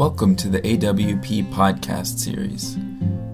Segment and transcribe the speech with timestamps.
[0.00, 2.78] Welcome to the AWP podcast series.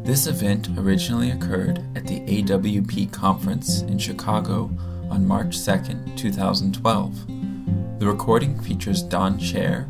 [0.02, 4.76] This event originally occurred at the AWP conference in Chicago
[5.08, 8.00] on March 2nd, 2012.
[8.00, 9.88] The recording features Don Share,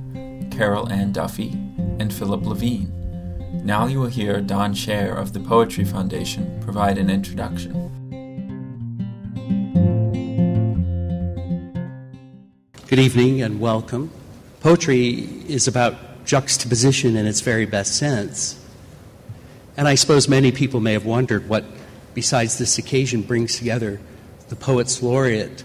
[0.50, 1.52] Carol Ann Duffy,
[1.98, 2.92] and Philip Levine.
[3.64, 7.72] Now you will hear Don Share of the Poetry Foundation provide an introduction.
[12.86, 14.10] Good evening and welcome.
[14.60, 15.94] Poetry is about
[16.26, 18.62] juxtaposition in its very best sense.
[19.76, 21.64] And I suppose many people may have wondered what,
[22.14, 24.00] besides this occasion, brings together
[24.48, 25.64] the poets laureate,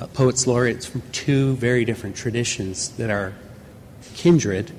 [0.00, 3.34] uh, poets laureates from two very different traditions that are
[4.14, 4.70] kindred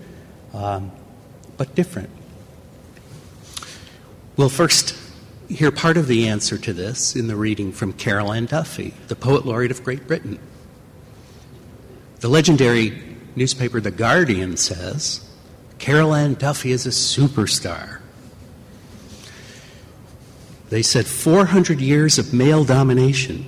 [0.54, 0.92] um,
[1.58, 2.10] but different.
[4.36, 4.96] We'll first
[5.50, 9.16] hear part of the answer to this in the reading from Carol Ann Duffy, the
[9.16, 10.40] poet laureate of Great Britain.
[12.20, 13.07] The legendary
[13.38, 15.24] newspaper The Guardian says
[15.78, 18.00] Carol Ann Duffy is a superstar.
[20.70, 23.46] They said 400 years of male domination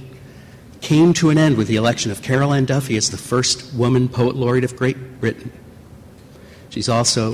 [0.80, 4.08] came to an end with the election of Carol Ann Duffy as the first woman
[4.08, 5.52] poet laureate of Great Britain.
[6.70, 7.32] She's also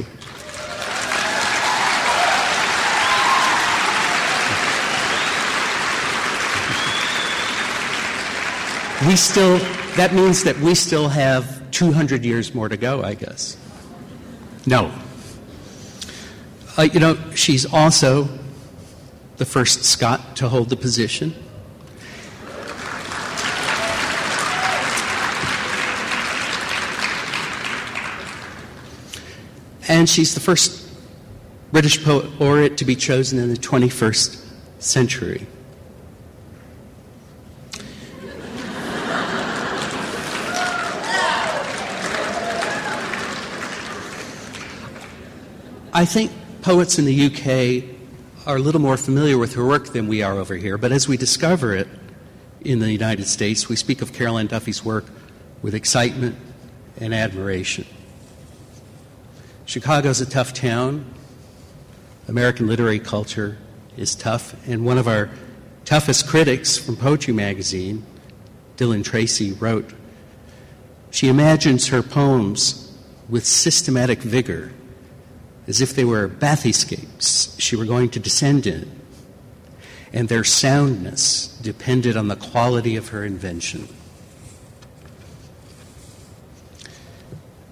[9.06, 9.58] we still
[9.98, 13.58] that means that we still have 200 years more to go, I guess.
[14.66, 14.94] No.
[16.78, 18.30] Uh, you know, she's also
[19.36, 21.36] the first Scot to hold the position.
[29.90, 30.90] And she's the first
[31.74, 34.42] British poet laureate to be chosen in the 21st
[34.80, 35.46] century.
[45.96, 46.30] I think
[46.62, 47.96] poets in the UK
[48.46, 51.08] are a little more familiar with her work than we are over here, but as
[51.08, 51.88] we discover it
[52.60, 55.06] in the United States, we speak of Carol Ann Duffy's work
[55.62, 56.36] with excitement
[56.98, 57.86] and admiration.
[59.66, 61.06] Chicago's a tough town.
[62.28, 63.58] American literary culture
[63.96, 65.30] is tough, and one of our
[65.86, 68.06] toughest critics from Poetry Magazine,
[68.76, 69.94] Dylan Tracy, wrote
[71.10, 72.94] She imagines her poems
[73.30, 74.74] with systematic vigor
[75.68, 79.00] as if they were bathyscapes she were going to descend in,
[80.14, 83.88] and their soundness depended on the quality of her invention.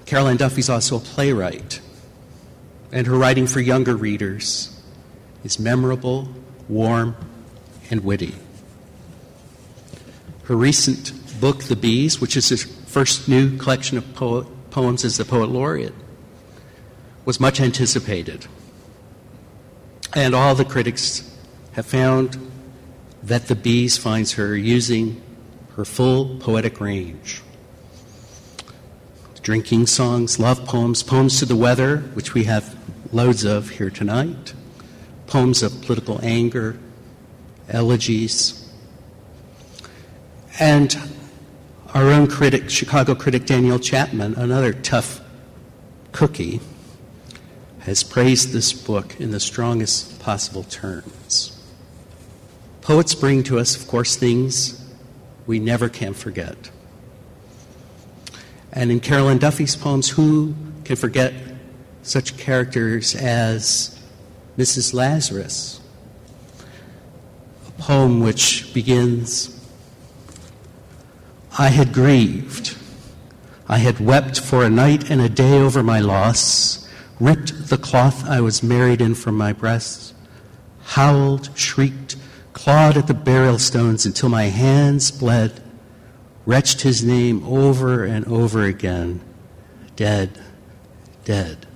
[0.06, 1.82] Carol Ann Duffy's also a playwright,
[2.92, 4.82] and her writing for younger readers
[5.44, 6.28] is memorable,
[6.68, 7.16] warm,
[7.90, 8.36] and witty.
[10.44, 15.18] Her recent book, The Bees, which is her first new collection of po- poems as
[15.18, 15.94] the Poet Laureate,
[17.26, 18.48] was much anticipated.
[20.16, 21.36] And all the critics
[21.74, 22.38] have found
[23.24, 25.22] that The Bees finds her using
[25.76, 27.42] her full poetic range.
[29.42, 32.78] Drinking songs, love poems, poems to the weather, which we have
[33.12, 34.54] loads of here tonight,
[35.28, 36.78] poems of political anger,
[37.68, 38.72] elegies.
[40.60, 40.96] And
[41.94, 45.22] our own critic, Chicago critic Daniel Chapman, another tough
[46.12, 46.62] cookie,
[47.86, 51.62] has praised this book in the strongest possible terms.
[52.82, 54.82] Poets bring to us, of course, things
[55.46, 56.70] we never can forget.
[58.72, 60.56] And in Carol Ann Duffy's poems, who
[60.86, 61.34] can forget
[62.04, 64.00] such characters as
[64.58, 64.94] Mrs.
[64.94, 65.82] Lazarus?
[67.68, 69.60] A poem which begins
[71.58, 72.78] I had grieved.
[73.68, 76.83] I had wept for a night and a day over my loss
[77.20, 80.14] ripped the cloth I was married in from my breasts,
[80.84, 82.16] howled, shrieked,
[82.54, 85.62] clawed at the burial stones until my hands bled,
[86.46, 89.22] retched his name over and over again
[89.96, 90.40] dead,
[91.24, 91.68] dead.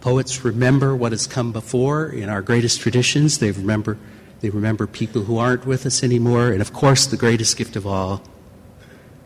[0.00, 3.38] Poets remember what has come before in our greatest traditions.
[3.38, 3.98] They remember,
[4.40, 6.50] they remember people who aren't with us anymore.
[6.50, 8.22] And of course, the greatest gift of all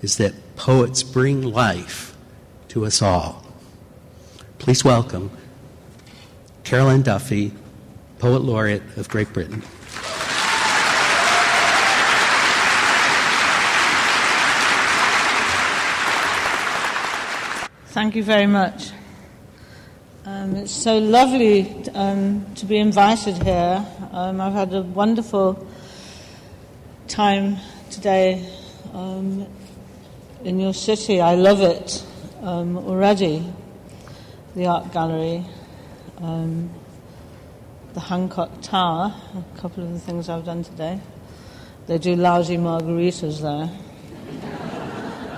[0.01, 2.12] is that poets bring life
[2.73, 3.45] to us all.
[4.59, 5.31] Please welcome
[6.65, 7.53] Carol Ann Duffy,
[8.19, 9.61] Poet Laureate of Great Britain.
[17.89, 18.93] Thank you very much.
[20.25, 23.87] Um, it's so lovely um, to be invited here.
[24.13, 25.69] Um, I've had a wonderful
[27.07, 27.59] time
[27.91, 28.49] today
[28.95, 29.47] um,
[30.43, 31.21] in your city.
[31.21, 32.03] I love it.
[32.43, 33.53] Um, already.
[34.55, 35.47] The art gallery,
[36.19, 36.71] um,
[37.95, 41.01] the Hancock Tower, a couple of the things I've done today.
[41.87, 43.71] They do lousy margaritas there.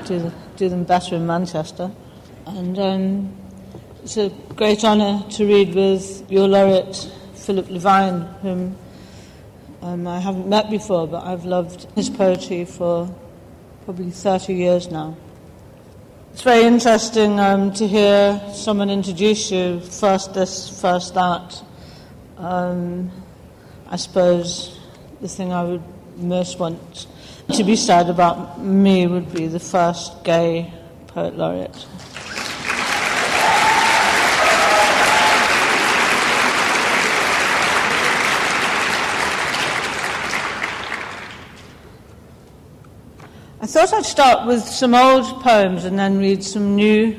[0.07, 1.93] do, the, do them better in Manchester.
[2.47, 3.37] And um,
[4.03, 8.77] it's a great honour to read with your laureate, Philip Levine, whom
[9.81, 13.15] um, I haven't met before, but I've loved his poetry for
[13.85, 15.17] probably 30 years now.
[16.35, 21.63] It's very interesting um, to hear someone introduce you, first this, first that.
[22.39, 23.13] Um,
[23.89, 24.81] I suppose
[25.21, 25.83] the thing I would
[26.17, 27.07] most want
[27.53, 30.75] to be said about me would be the first gay
[31.07, 31.87] poet laureate.
[43.65, 47.19] I thought I'd start with some old poems and then read some new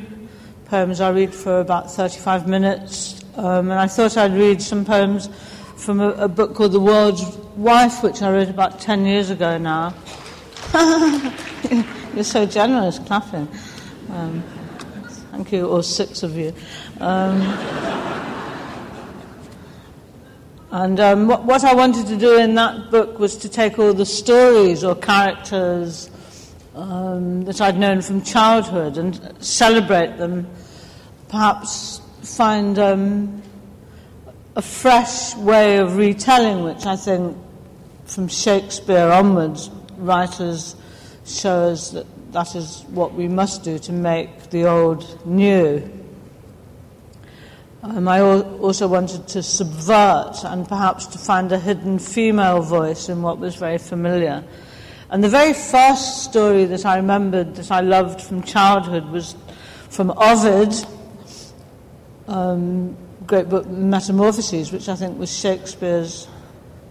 [0.65, 1.01] poems.
[1.01, 5.27] I read for about 35 minutes, um, and I thought I'd read some poems
[5.75, 7.23] from a, a, book called The World's
[7.55, 9.95] Wife, which I wrote about 10 years ago now.
[12.13, 13.47] You're so generous, clapping.
[14.11, 14.43] Um,
[15.31, 16.53] thank you, all six of you.
[16.99, 17.41] Um,
[20.69, 23.95] and um, what, what, I wanted to do in that book was to take all
[23.95, 26.11] the stories or characters
[26.75, 30.47] um, that I'd known from childhood and celebrate them,
[31.29, 33.41] perhaps find um,
[34.55, 37.37] a fresh way of retelling, which I think
[38.05, 40.75] from Shakespeare onwards, writers
[41.25, 45.89] show us that that is what we must do to make the old new.
[47.81, 53.21] Um, I also wanted to subvert and perhaps to find a hidden female voice in
[53.21, 54.43] what was very familiar.
[55.09, 59.35] And the very first story that I remembered that I loved from childhood was
[59.89, 60.73] from Ovid,
[62.27, 62.97] um,
[63.27, 66.27] great book Metamorphoses, which I think was Shakespeare's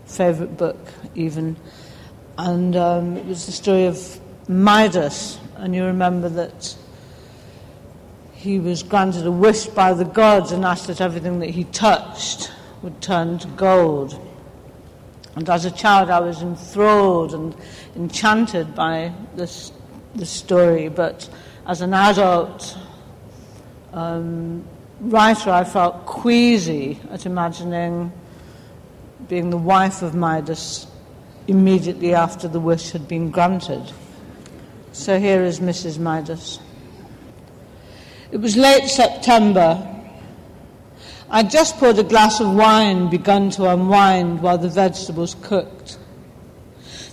[0.06, 0.78] favourite book,
[1.16, 1.56] even.
[2.38, 6.76] And um, it was the story of Midas, and you remember that
[8.34, 12.52] he was granted a wish by the gods and asked that everything that he touched
[12.82, 14.20] would turn to gold.
[15.34, 17.56] And as a child, I was enthralled and
[17.96, 19.72] enchanted by this,
[20.14, 21.28] this story, but
[21.66, 22.76] as an adult
[23.92, 24.64] um,
[25.00, 28.12] writer, I felt queasy at imagining
[29.28, 30.86] being the wife of Midas
[31.46, 33.92] immediately after the wish had been granted.
[34.92, 35.98] So here is Mrs.
[35.98, 36.58] Midas.
[38.30, 39.90] It was late September
[41.34, 45.98] I'd just poured a glass of wine, begun to unwind while the vegetables cooked.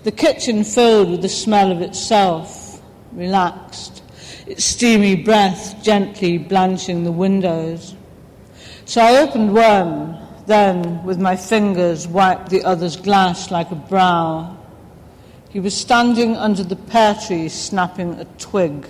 [0.04, 2.82] The kitchen filled with the smell of itself,
[3.12, 4.02] relaxed,
[4.48, 7.96] its steamy breath gently blanching the windows.
[8.86, 10.18] So I opened one,
[10.48, 14.58] then with my fingers wiped the other's glass like a brow.
[15.50, 18.88] He was standing under the pear tree snapping a twig.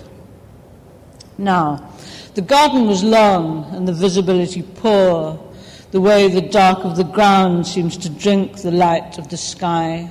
[1.36, 1.92] Now,
[2.34, 5.38] the garden was long and the visibility poor,
[5.90, 10.08] the way the dark of the ground seems to drink the light of the sky.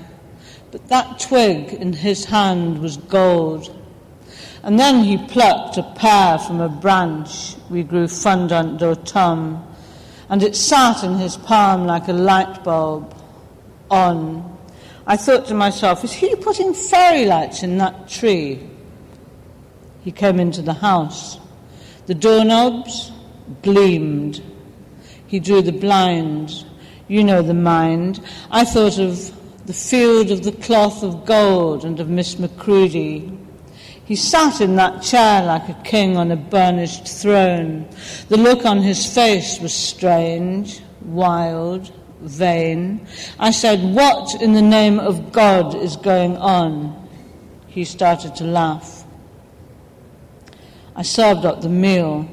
[0.71, 3.77] But that twig in his hand was gold.
[4.63, 9.65] And then he plucked a pear from a branch we grew Fondante d'Automne,
[10.29, 13.13] and it sat in his palm like a light bulb
[13.89, 14.57] on.
[15.05, 18.69] I thought to myself, is he putting fairy lights in that tree?
[20.03, 21.39] He came into the house.
[22.05, 23.11] The doorknobs
[23.61, 24.41] gleamed.
[25.27, 26.65] He drew the blinds.
[27.07, 28.21] You know the mind.
[28.51, 29.33] I thought of
[29.65, 33.37] the field of the cloth of gold and of Miss Macready.
[34.03, 37.87] He sat in that chair like a king on a burnished throne.
[38.29, 43.07] The look on his face was strange, wild, vain.
[43.39, 47.07] I said, What in the name of God is going on?
[47.67, 49.05] He started to laugh.
[50.95, 52.27] I served up the meal.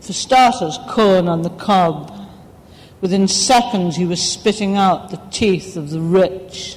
[0.00, 2.19] For starters, corn on the cob.
[3.00, 6.76] Within seconds, he was spitting out the teeth of the rich.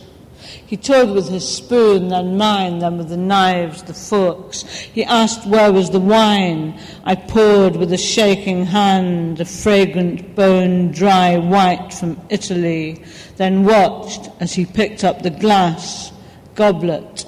[0.65, 4.63] He toyed with his spoon, then mine, then with the knives, the forks.
[4.63, 6.79] He asked where was the wine.
[7.03, 13.03] I poured with a shaking hand a fragrant bone dry white from Italy,
[13.37, 16.11] then watched as he picked up the glass,
[16.55, 17.25] goblet,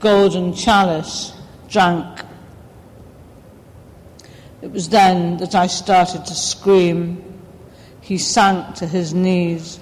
[0.00, 1.34] golden chalice,
[1.68, 2.20] drank
[4.60, 7.27] it was then that I started to scream.
[8.08, 9.78] He sank to his knees.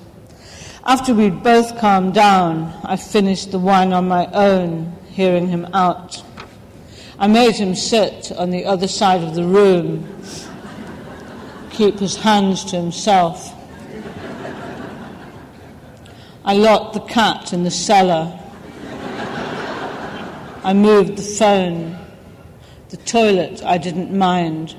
[0.85, 6.25] After we'd both calmed down, I finished the wine on my own, hearing him out.
[7.21, 10.21] I made him sit on the other side of the room,
[11.71, 13.55] keep his hands to himself.
[16.45, 18.37] I locked the cat in the cellar.
[20.65, 21.97] I moved the phone.
[22.89, 24.75] The toilet I didn't mind.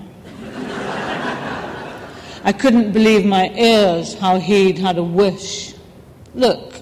[2.47, 5.73] I couldn't believe my ears how he'd had a wish.
[6.33, 6.75] Look,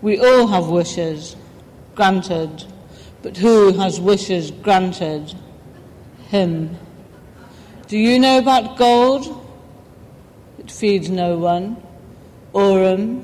[0.00, 1.36] we all have wishes,
[1.94, 2.64] granted,
[3.20, 5.34] but who has wishes granted?
[6.28, 6.78] Him.
[7.88, 9.46] Do you know about gold?
[10.58, 11.76] It feeds no one.
[12.54, 13.22] Aurum,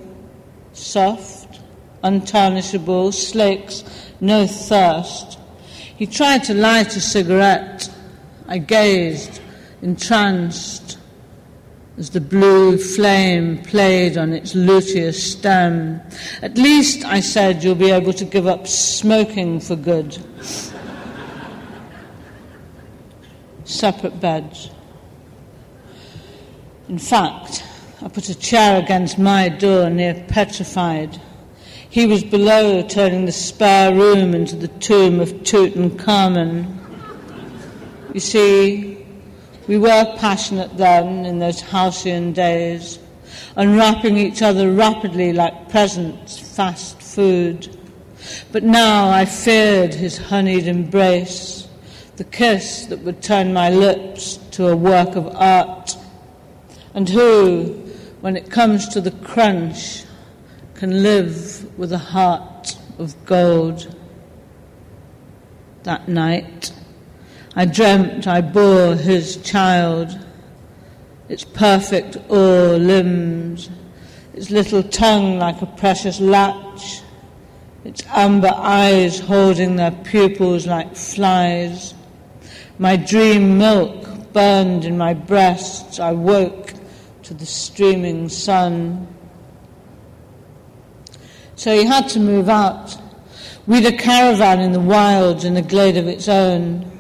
[0.74, 1.58] soft,
[2.04, 3.82] untarnishable, slakes
[4.20, 5.38] no thirst.
[5.96, 7.90] He tried to light a cigarette.
[8.46, 9.40] I gazed,
[9.80, 10.97] entranced
[11.98, 16.00] as the blue flame played on its luteous stem.
[16.42, 20.16] At least, I said, you'll be able to give up smoking for good.
[23.64, 24.70] Separate beds.
[26.88, 27.64] In fact,
[28.00, 31.20] I put a chair against my door near petrified.
[31.90, 36.76] He was below, turning the spare room into the tomb of Tutankhamun.
[38.14, 38.97] You see,
[39.68, 42.98] we were passionate then in those halcyon days,
[43.54, 47.76] unwrapping each other rapidly like presents, fast food.
[48.50, 51.68] But now I feared his honeyed embrace,
[52.16, 55.96] the kiss that would turn my lips to a work of art.
[56.94, 57.74] And who,
[58.22, 60.04] when it comes to the crunch,
[60.74, 63.94] can live with a heart of gold?
[65.82, 66.72] That night,
[67.58, 70.16] I dreamt I bore his child,
[71.28, 73.68] its perfect ore limbs,
[74.32, 77.02] its little tongue like a precious latch,
[77.84, 81.94] its amber eyes holding their pupils like flies.
[82.78, 85.98] My dream milk burned in my breasts.
[85.98, 86.74] I woke
[87.24, 89.08] to the streaming sun.
[91.56, 92.96] So he had to move out.
[93.66, 96.97] We'd a caravan in the wilds in a glade of its own.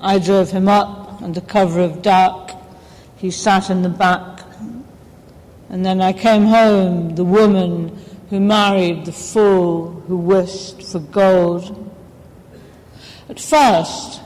[0.00, 2.52] I drove him up under cover of dark.
[3.16, 4.42] He sat in the back.
[5.68, 7.96] And then I came home, the woman
[8.30, 11.76] who married the fool who wished for gold.
[13.28, 14.20] At first,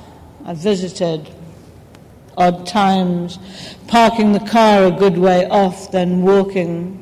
[0.45, 1.31] I visited
[2.37, 3.39] odd times,
[3.87, 7.01] parking the car a good way off, then walking.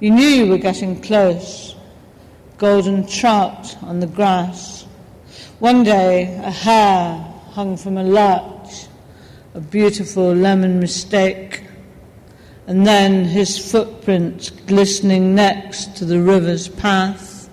[0.00, 1.74] You knew you were getting close.
[2.58, 4.83] Golden trout on the grass.
[5.60, 7.16] One day, a hare
[7.52, 8.86] hung from a larch,
[9.54, 11.62] a beautiful lemon mistake,
[12.66, 17.48] and then his footprints glistening next to the river's path.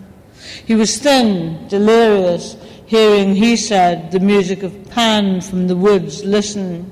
[0.65, 6.91] He was thin, delirious, hearing, he said, the music of Pan from the woods listen.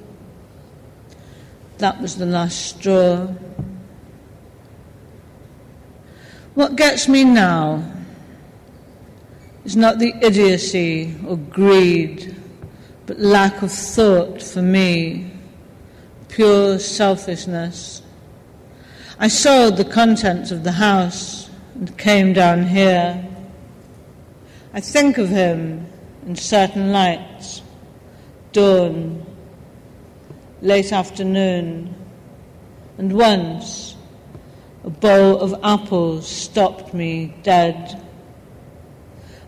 [1.79, 3.27] That was the last straw.
[6.53, 7.98] What gets me now
[9.69, 12.35] is not the idiocy or greed,
[13.05, 15.31] but lack of thought for me,
[16.27, 18.01] pure selfishness.
[19.19, 23.23] I sold the contents of the house and came down here.
[24.73, 25.85] I think of him
[26.25, 27.61] in certain lights,
[28.51, 29.23] dawn,
[30.63, 31.93] late afternoon,
[32.97, 33.95] and once
[34.83, 38.03] a bowl of apples stopped me dead.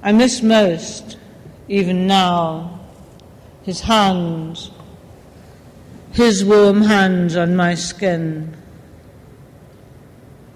[0.04, 1.18] I miss most,
[1.68, 2.80] even now,
[3.62, 4.72] his hands,
[6.12, 8.58] his warm hands on my skin,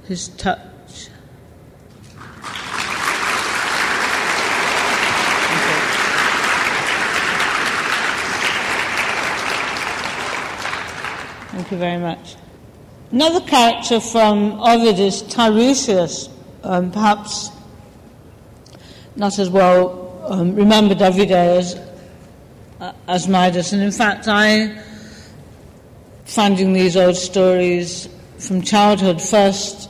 [0.08, 0.60] his touch.
[11.52, 12.36] Thank you very much.
[13.12, 16.30] Another character from Ovid is Tiresias,
[16.64, 17.52] um, perhaps
[19.16, 21.76] not as well um, remembered every day as,
[22.80, 23.74] uh, as Midas.
[23.74, 24.82] And in fact, I,
[26.26, 29.90] finding these old stories from childhood, first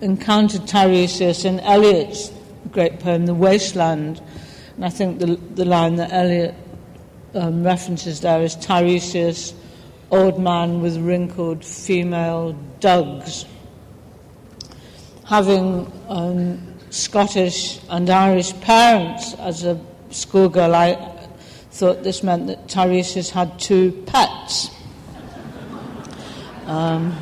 [0.00, 2.32] encountered Tiresias in Eliot's
[2.72, 4.20] great poem, The Wasteland.
[4.76, 6.54] And I think the, the line that Eliot
[7.34, 9.54] um, references there is Tiresias,
[10.10, 13.44] old man with wrinkled female dugs.
[15.26, 19.80] Having um, Scottish and Irish parents as a
[20.10, 21.28] schoolgirl, I
[21.70, 24.70] thought this meant that Tiresias had two pets.
[26.66, 27.16] Um,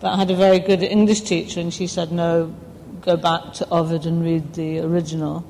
[0.00, 2.54] but I had a very good English teacher, and she said, no,
[3.00, 5.44] go back to Ovid and read the original.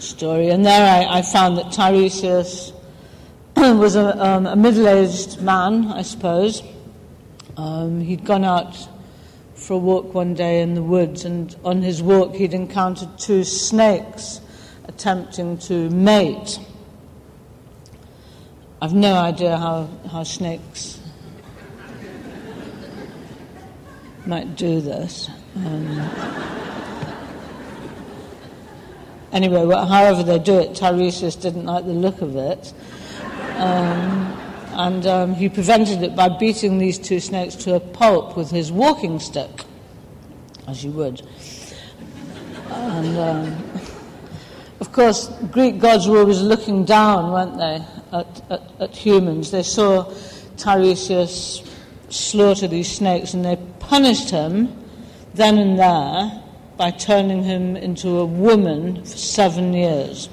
[0.00, 0.48] story.
[0.50, 2.72] And there I, I found that Tiresias
[3.56, 6.62] was a, um, a middle aged man, I suppose.
[7.56, 8.88] Um, he'd gone out
[9.68, 13.44] for a walk one day in the woods, and on his walk, he'd encountered two
[13.44, 14.40] snakes
[14.84, 16.58] attempting to mate.
[18.80, 20.98] I've no idea how, how snakes
[24.24, 25.28] might do this.
[25.56, 26.00] Um,
[29.32, 32.72] anyway, well, however they do it, Tiresias didn't like the look of it.
[33.58, 34.27] Um,
[34.78, 38.70] and um, he prevented it by beating these two snakes to a pulp with his
[38.70, 39.64] walking stick,
[40.68, 41.20] as you would.
[42.70, 43.70] And um,
[44.78, 49.50] of course, Greek gods were always looking down, weren't they, at, at, at humans.
[49.50, 50.04] They saw
[50.56, 51.68] Tiresias
[52.08, 54.74] slaughter these snakes and they punished him
[55.34, 56.42] then and there
[56.76, 60.28] by turning him into a woman for seven years.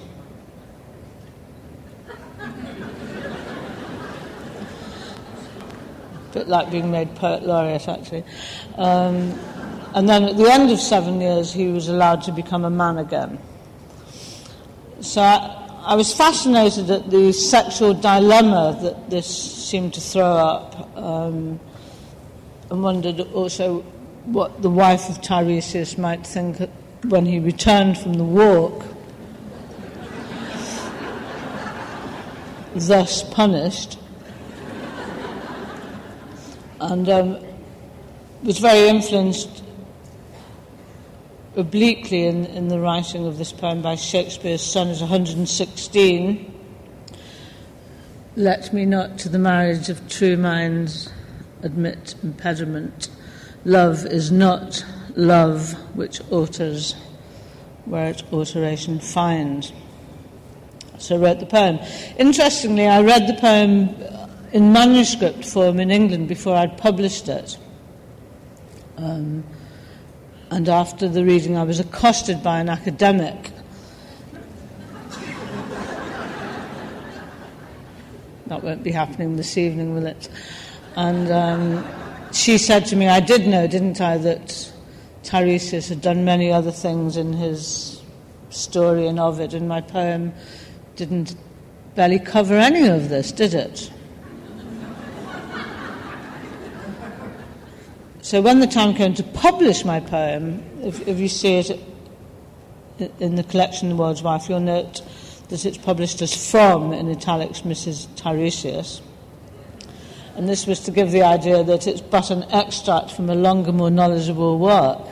[6.36, 8.24] Bit like being made poet laureate, actually.
[8.78, 9.34] Um,
[9.96, 12.98] and then at the end of seven years, he was allowed to become a man
[12.98, 13.40] again.
[15.00, 20.98] So I, I was fascinated at the sexual dilemma that this seemed to throw up,
[20.98, 21.60] um,
[22.70, 23.82] and wondered also
[24.26, 26.58] what the wife of Tiresias might think
[27.06, 28.84] when he returned from the walk,
[32.76, 34.00] thus punished
[36.80, 37.38] and um,
[38.44, 39.64] was very influenced
[41.56, 46.52] obliquely in, in the writing of this poem by Shakespeare's Sonnet 116.
[48.36, 51.10] Let me not to the marriage of true minds
[51.64, 53.10] admit impediment.
[53.64, 56.96] Love is not love which alters
[57.86, 59.72] where it alteration finds.
[60.98, 61.80] So wrote the poem.
[62.18, 63.96] Interestingly, I read the poem
[64.56, 67.58] in manuscript form in England before I'd published it.
[68.96, 69.44] Um,
[70.50, 73.52] and after the reading, I was accosted by an academic.
[78.48, 80.30] that won't be happening this evening, will it?
[80.96, 81.86] And um,
[82.32, 84.72] she said to me, I did know, didn't I, that
[85.24, 88.02] Tiresias had done many other things in his
[88.52, 90.32] story and Ovid, and my poem
[90.96, 91.36] didn't
[91.96, 93.92] barely cover any of this, did it?
[98.26, 101.80] So when the time came to publish my poem, if, if you see it
[103.20, 105.04] in the collection The World's Wife, you'll note
[105.50, 108.08] that it's published as from, in italics, Mrs.
[108.16, 109.02] Tiresias.
[110.36, 113.72] And this was to give the idea that it's but an extract from a longer,
[113.72, 115.02] more knowledgeable work.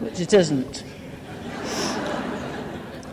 [0.00, 0.82] Which it isn't.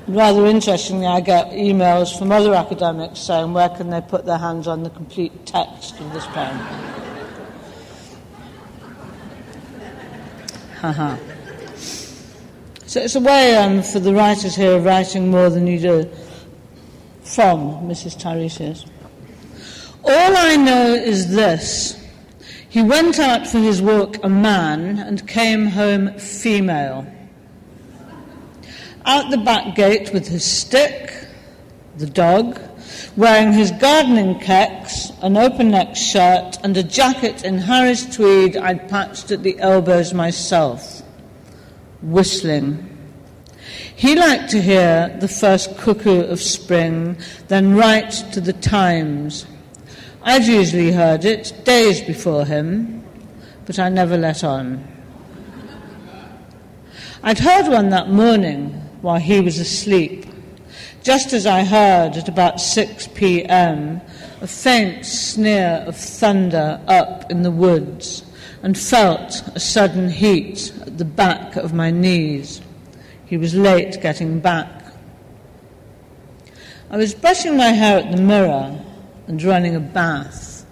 [0.08, 4.66] Rather interestingly, I get emails from other academics saying where can they put their hands
[4.66, 6.58] on the complete text of this poem.
[10.80, 11.18] Haha.
[11.76, 16.10] so it's a way um, for the writers here of writing more than you do
[17.24, 18.18] from Mrs.
[18.18, 18.90] Tiresias.
[20.06, 22.02] All I know is this.
[22.70, 27.06] He went out for his walk a man and came home female
[29.08, 31.14] out the back gate with his stick,
[31.98, 32.60] the dog,
[33.16, 38.90] wearing his gardening kecks, an open necked shirt, and a jacket in Harris tweed I'd
[38.90, 41.02] patched at the elbows myself,
[42.02, 42.98] whistling.
[43.96, 47.18] He liked to hear the first cuckoo of spring,
[47.48, 49.46] then write to the Times.
[50.22, 53.04] I'd usually heard it days before him,
[53.66, 54.86] but I never let on.
[57.24, 60.26] I'd heard one that morning while he was asleep.
[61.04, 64.02] Just as I heard at about 6 p.m.
[64.42, 68.24] a faint sneer of thunder up in the woods
[68.64, 72.62] and felt a sudden heat at the back of my knees.
[73.26, 74.94] He was late getting back.
[76.90, 78.80] I was brushing my hair at the mirror
[79.28, 80.66] and running a bath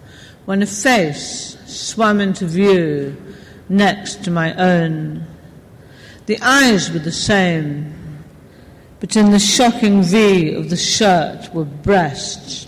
[0.45, 3.17] when a face swam into view
[3.67, 5.25] next to my own.
[6.25, 7.93] The eyes were the same,
[8.99, 12.67] but in the shocking V of the shirt were breasts.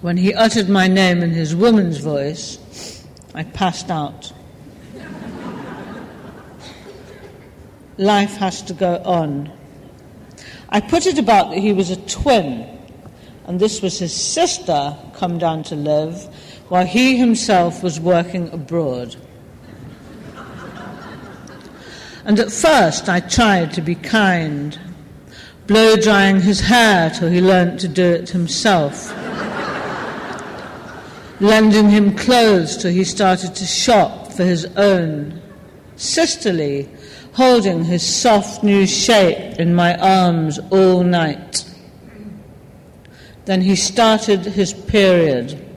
[0.00, 4.32] When he uttered my name in his woman's voice, I passed out.
[7.98, 9.52] Life has to go on.
[10.68, 12.66] I put it about that he was a twin,
[13.46, 16.24] and this was his sister come down to live,
[16.68, 19.16] while he himself was working abroad.
[22.24, 24.78] And at first I tried to be kind,
[25.66, 29.10] blow drying his hair till he learnt to do it himself,
[31.40, 35.42] lending him clothes till he started to shop for his own,
[35.96, 36.88] sisterly,
[37.32, 41.64] holding his soft new shape in my arms all night.
[43.46, 45.71] Then he started his period.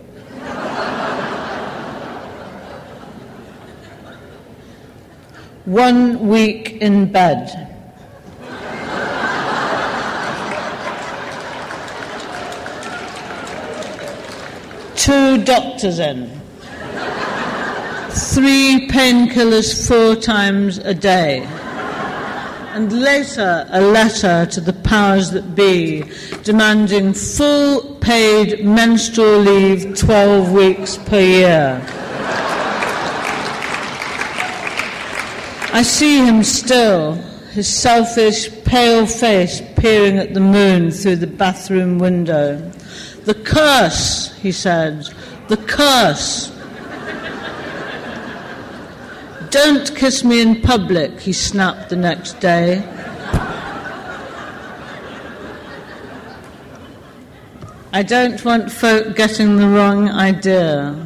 [5.65, 7.71] One week in bed.
[14.95, 16.29] Two doctors in.
[18.11, 21.41] Three painkillers four times a day.
[22.75, 26.03] And later, a letter to the powers that be
[26.43, 32.04] demanding full paid menstrual leave 12 weeks per year.
[35.75, 37.15] I see him still,
[37.51, 42.59] his selfish, pale face peering at the moon through the bathroom window.
[43.25, 45.09] The curse, he said,
[45.49, 46.49] the curse.
[49.49, 52.81] Don't kiss me in public, he snapped the next day.
[57.91, 61.05] I don't want folk getting the wrong idea.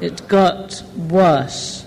[0.00, 1.85] It got worse.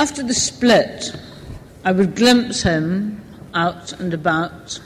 [0.00, 1.14] After the split,
[1.84, 3.20] I would glimpse him
[3.52, 4.80] out and about,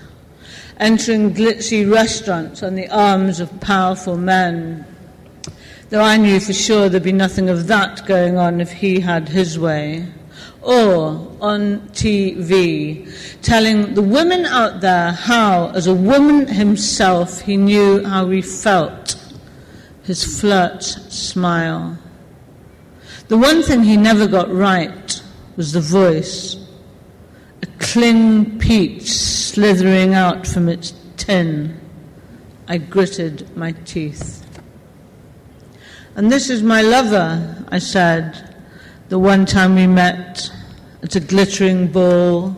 [0.81, 4.85] entering glitzy restaurants on the arms of powerful men.
[5.91, 9.29] Though I knew for sure there'd be nothing of that going on if he had
[9.29, 10.09] his way.
[10.63, 13.09] Or on TV,
[13.41, 19.15] telling the women out there how, as a woman himself, he knew how he felt.
[20.03, 21.99] His flirt smile.
[23.29, 25.23] The one thing he never got right
[25.57, 26.57] was the voice.
[27.63, 31.81] A cling peach slithering out from its tin.
[32.69, 34.45] I gritted my teeth.
[36.17, 38.55] And this is my lover, I said,
[39.09, 40.51] the one time we met
[41.03, 42.57] at a glittering ball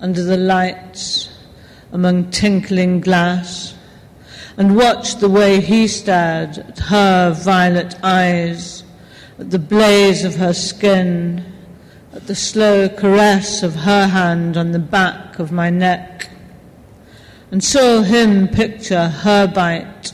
[0.00, 1.30] under the lights
[1.92, 3.74] among tinkling glass
[4.56, 8.73] and watched the way he stared at her violet eyes
[9.38, 11.44] at the blaze of her skin,
[12.12, 16.30] at the slow caress of her hand on the back of my neck,
[17.50, 20.12] and saw him picture her bite,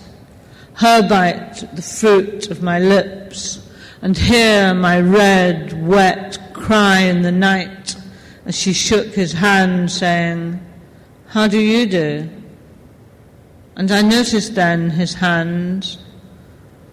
[0.75, 3.69] her bite, the fruit of my lips,
[4.03, 7.97] and hear my red, wet cry in the night
[8.47, 10.59] as she shook his hand, saying,
[11.29, 12.29] How do you do?
[13.77, 15.99] And I noticed then his hand,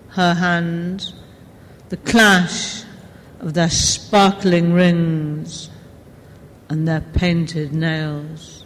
[0.10, 1.14] her hand,
[1.90, 2.84] the clash
[3.40, 5.70] of their sparkling rings
[6.70, 8.66] and their painted nails.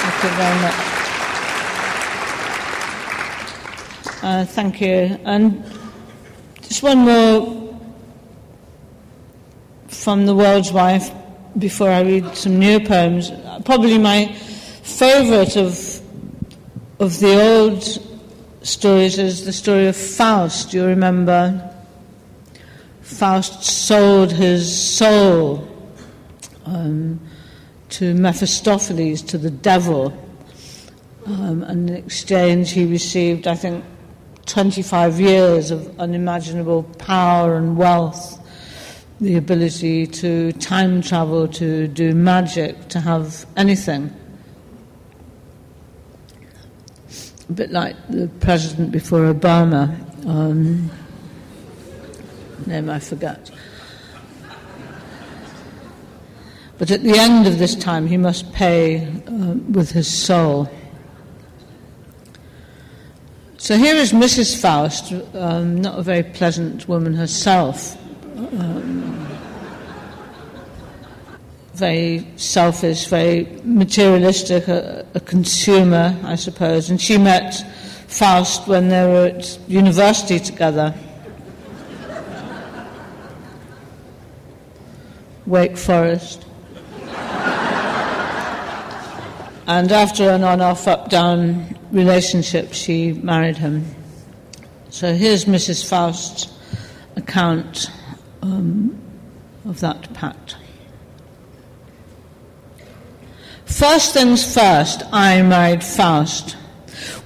[0.00, 0.92] Thank you very much.
[4.22, 5.18] Uh, thank you.
[5.24, 5.64] And
[6.62, 7.78] just one more
[9.88, 11.10] from The World's Wife
[11.58, 13.30] before I read some new poems.
[13.64, 15.91] Probably my favourite of
[17.02, 17.82] of the old
[18.62, 20.72] stories is the story of Faust.
[20.72, 21.68] You remember?
[23.00, 25.68] Faust sold his soul
[26.64, 27.18] um,
[27.88, 30.16] to Mephistopheles, to the devil.
[31.26, 33.84] Um, and in exchange, he received, I think,
[34.46, 38.38] 25 years of unimaginable power and wealth,
[39.20, 44.14] the ability to time travel, to do magic, to have anything.
[47.52, 49.94] A bit like the president before Obama.
[50.26, 50.90] Um,
[52.66, 53.50] name I forgot.
[56.78, 60.70] But at the end of this time, he must pay uh, with his soul.
[63.58, 64.58] So here is Mrs.
[64.58, 67.98] Faust, um, not a very pleasant woman herself.
[68.38, 69.21] Um,
[71.82, 76.90] very selfish, very materialistic, a, a, consumer, I suppose.
[76.90, 77.56] And she met
[78.06, 80.94] Faust when they were at university together.
[85.44, 86.46] Wake Forest.
[89.66, 93.92] and after an on off, up down relationship, she married him.
[94.90, 95.84] So here's Mrs.
[95.84, 96.46] Faust's
[97.16, 97.90] account
[98.40, 98.96] um,
[99.64, 100.54] of that pact.
[103.72, 106.56] First things first, I married Faust.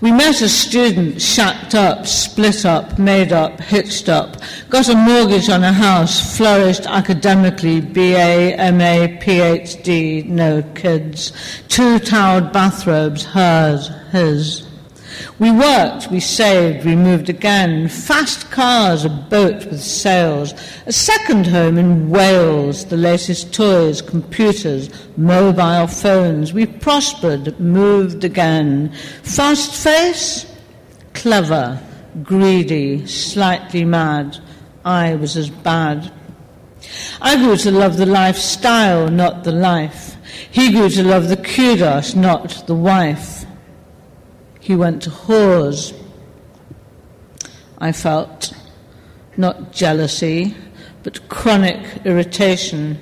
[0.00, 4.36] We met as students, shacked up, split up, made up, hitched up,
[4.70, 11.32] got a mortgage on a house, flourished academically, BA, MA, PhD, no kids,
[11.68, 14.65] two toweled bathrobes, hers, his.
[15.38, 17.88] We worked, we saved, we moved again.
[17.88, 20.54] Fast cars, a boat with sails,
[20.86, 26.52] a second home in Wales, the latest toys, computers, mobile phones.
[26.52, 28.92] We prospered, moved again.
[29.22, 30.46] Fast face,
[31.12, 31.80] clever,
[32.22, 34.38] greedy, slightly mad.
[34.84, 36.12] I was as bad.
[37.20, 40.16] I grew to love the lifestyle, not the life.
[40.50, 43.35] He grew to love the kudos, not the wife.
[44.66, 45.94] He went to whores.
[47.78, 48.52] I felt
[49.36, 50.56] not jealousy,
[51.04, 52.98] but chronic irritation.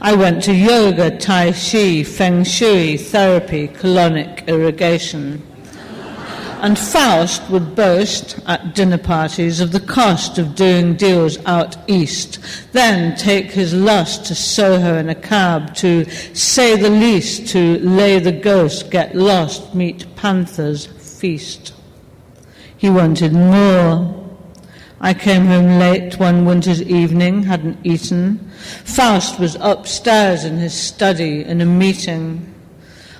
[0.00, 5.42] I went to yoga, tai chi, feng shui, therapy, colonic irrigation.
[6.60, 12.38] And Faust would boast at dinner parties of the cost of doing deals out east,
[12.70, 16.04] then take his lust to Soho in a cab, to
[16.36, 20.88] say the least, to lay the ghost, get lost, meet panthers,
[21.20, 21.74] feast.
[22.78, 24.16] He wanted more.
[25.02, 28.50] I came home late one winter's evening, hadn't eaten.
[28.84, 32.54] Faust was upstairs in his study in a meeting.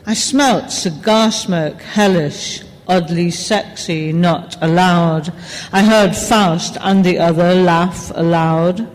[0.06, 5.30] I smelt cigar smoke, hellish, oddly sexy, not allowed.
[5.70, 8.88] I heard Faust and the other laugh aloud.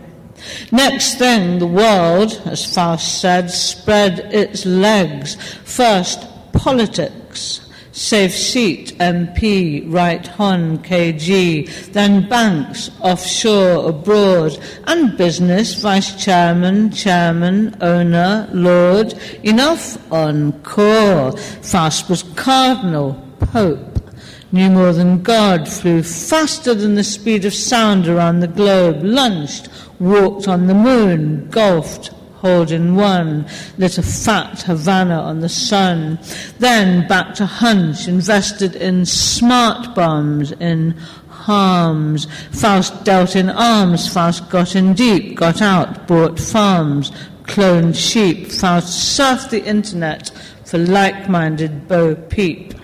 [0.72, 5.36] Next thing, the world, as Faust said, spread its legs.
[5.64, 7.65] First, politics.
[7.96, 17.74] Safe seat, MP, right hon, KG, then banks, offshore, abroad, and business, vice chairman, chairman,
[17.80, 21.38] owner, lord, enough encore.
[21.38, 24.12] Faust was cardinal, pope,
[24.52, 29.70] knew more than God, flew faster than the speed of sound around the globe, lunched,
[30.00, 33.46] walked on the moon, golfed, holding one,
[33.78, 36.18] lit a fat Havana on the sun,
[36.58, 40.92] then back to Hunch, invested in smart bombs, in
[41.28, 42.26] harms.
[42.50, 47.10] Faust dealt in arms, Faust got in deep, got out, bought farms,
[47.44, 48.48] cloned sheep.
[48.48, 50.30] Faust surfed the internet
[50.64, 52.74] for like-minded Bo Peep.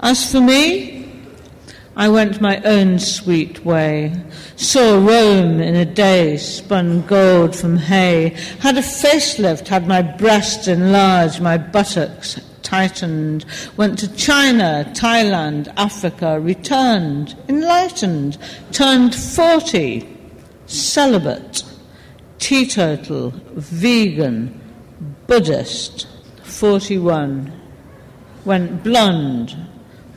[0.00, 0.95] As for me,
[1.98, 4.12] I went my own sweet way,
[4.56, 10.68] saw Rome in a day, spun gold from hay, had a facelift, had my breasts
[10.68, 13.46] enlarged, my buttocks tightened,
[13.78, 18.36] went to China, Thailand, Africa, returned, enlightened,
[18.72, 20.06] turned 40,
[20.66, 21.62] celibate,
[22.38, 24.60] teetotal, vegan,
[25.26, 26.08] Buddhist,
[26.42, 27.58] 41,
[28.44, 29.65] went blonde,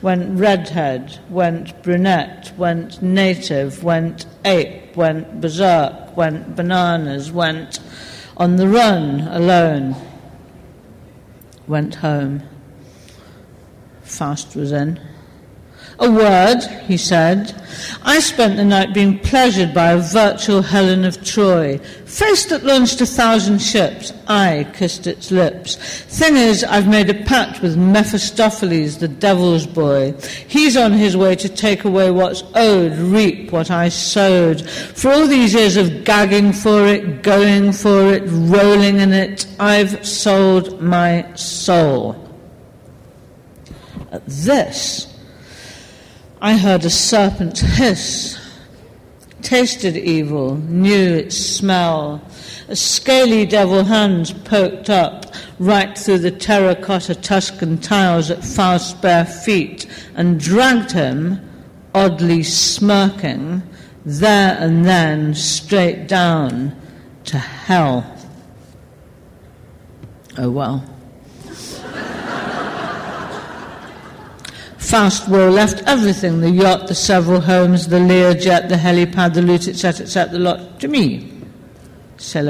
[0.02, 7.80] went redhead, went brunette, went native, went ape, went berserk, went bananas, went
[8.36, 9.94] on the run alone,
[11.66, 12.42] went home.
[14.02, 14.98] Faust was in.
[16.00, 17.54] A word, he said.
[18.02, 21.76] I spent the night being pleasured by a virtual Helen of Troy.
[22.06, 25.76] Face that launched a thousand ships, I kissed its lips.
[25.76, 30.14] Thing is, I've made a pact with Mephistopheles, the devil's boy.
[30.48, 34.62] He's on his way to take away what's owed, reap what I sowed.
[34.70, 40.06] For all these years of gagging for it, going for it, rolling in it, I've
[40.06, 42.16] sold my soul.
[44.10, 45.09] At this,
[46.42, 48.38] I heard a serpent hiss,
[49.42, 52.22] tasted evil, knew its smell.
[52.68, 55.26] A scaly devil hand poked up
[55.58, 61.46] right through the terracotta Tuscan tiles at Faust's bare feet and dragged him,
[61.94, 63.62] oddly smirking,
[64.06, 66.74] there and then straight down
[67.24, 68.16] to hell.
[70.38, 70.84] Oh well.
[74.90, 79.68] Faust War left everything the yacht, the several homes, the Learjet, the helipad, the loot,
[79.68, 81.30] etc., etc., the lot to me.
[82.16, 82.42] C'est.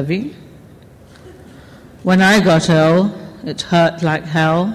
[2.03, 4.75] When I got ill, it hurt like hell.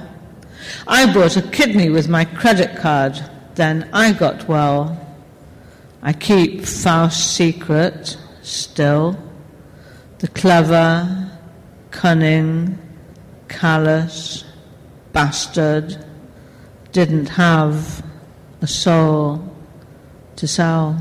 [0.87, 3.19] I bought a kidney with my credit card,
[3.55, 4.95] then I got well.
[6.03, 9.17] I keep Faust's secret still.
[10.19, 11.31] The clever,
[11.89, 12.77] cunning,
[13.47, 14.43] callous,
[15.13, 16.05] bastard
[16.95, 18.01] didn't have
[18.61, 19.53] a soul
[20.37, 20.97] to sell.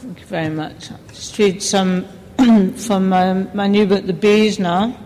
[0.00, 0.90] Thank you very much.
[0.90, 2.06] I'll just read some
[2.74, 4.96] from my, my new book, The Bees, now.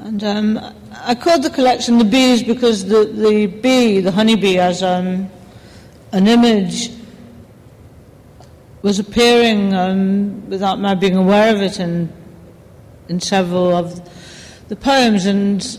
[0.00, 0.58] And um,
[1.04, 5.30] I called the collection The Bees because the, the bee, the honeybee, as um,
[6.10, 6.97] an image
[8.82, 12.12] was appearing um, without my being aware of it in,
[13.08, 14.00] in several of
[14.68, 15.26] the poems.
[15.26, 15.78] And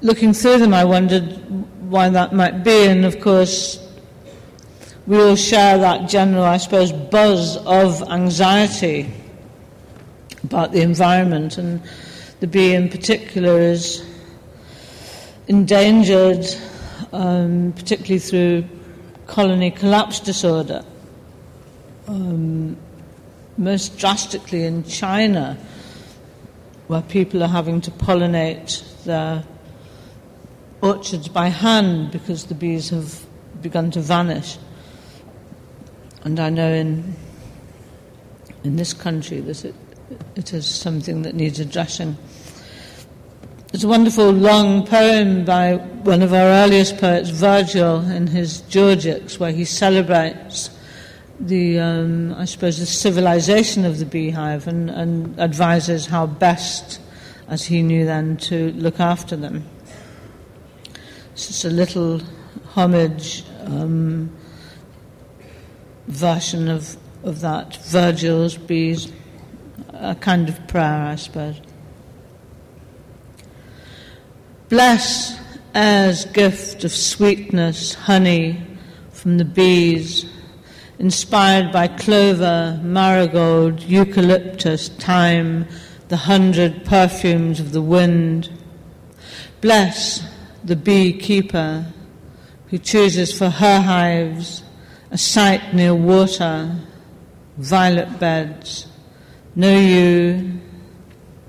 [0.00, 1.24] looking through them, I wondered
[1.90, 2.86] why that might be.
[2.86, 3.84] And of course,
[5.06, 9.12] we all share that general, I suppose, buzz of anxiety
[10.44, 11.58] about the environment.
[11.58, 11.82] And
[12.38, 14.06] the bee in particular is
[15.48, 16.46] endangered,
[17.12, 18.64] um, particularly through
[19.26, 20.84] colony collapse disorder.
[22.10, 22.76] Um,
[23.56, 25.56] most drastically in China,
[26.88, 29.44] where people are having to pollinate their
[30.82, 33.24] orchards by hand because the bees have
[33.62, 34.58] begun to vanish.
[36.24, 37.14] And I know in
[38.64, 39.76] in this country that it,
[40.34, 42.16] it is something that needs addressing.
[43.70, 49.38] There's a wonderful long poem by one of our earliest poets, Virgil, in his Georgics,
[49.38, 50.70] where he celebrates
[51.40, 57.00] the, um, I suppose, the civilization of the beehive and, and advises how best,
[57.48, 59.64] as he knew then, to look after them.
[61.32, 62.20] It's just a little
[62.74, 64.30] homage um,
[66.08, 69.10] version of, of that Virgil's bees,
[69.94, 71.56] a kind of prayer, I suppose.
[74.68, 75.40] Bless
[75.74, 78.62] air's gift of sweetness, honey
[79.10, 80.29] from the bees
[81.00, 85.66] inspired by clover, marigold, eucalyptus, thyme,
[86.08, 88.50] the hundred perfumes of the wind.
[89.62, 90.22] Bless
[90.62, 91.86] the beekeeper
[92.68, 94.62] who chooses for her hives
[95.10, 96.76] a site near water,
[97.56, 98.86] violet beds,
[99.56, 100.60] no yew,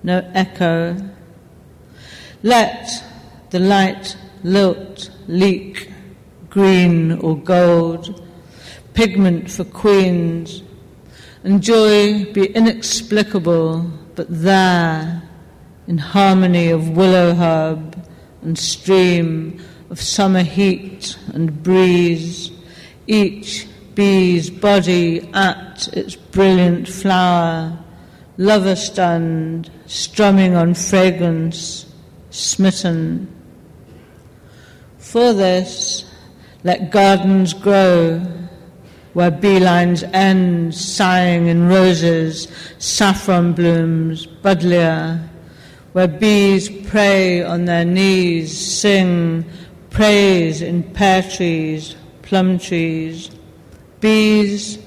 [0.02, 0.96] no echo.
[2.42, 2.90] Let
[3.50, 5.92] the light lilt, leak,
[6.50, 8.26] green or gold
[8.94, 10.64] pigment for queens,
[11.44, 15.24] and joy be inexplicable, but there,
[15.88, 18.08] in harmony of willow herb
[18.42, 22.52] and stream, of summer heat and breeze,
[23.08, 27.78] each bee's body at its brilliant flower,
[28.38, 31.86] lover stunned, strumming on fragrance,
[32.30, 33.28] smitten.
[34.98, 36.06] For this,
[36.64, 38.26] let gardens grow
[39.14, 42.48] where beelines end, sighing in roses,
[42.80, 45.28] saffron blooms, buddleia,
[45.94, 49.44] where bees pray on their knees, sing
[49.90, 53.30] praise in pear trees, plum trees.
[54.00, 54.78] Bees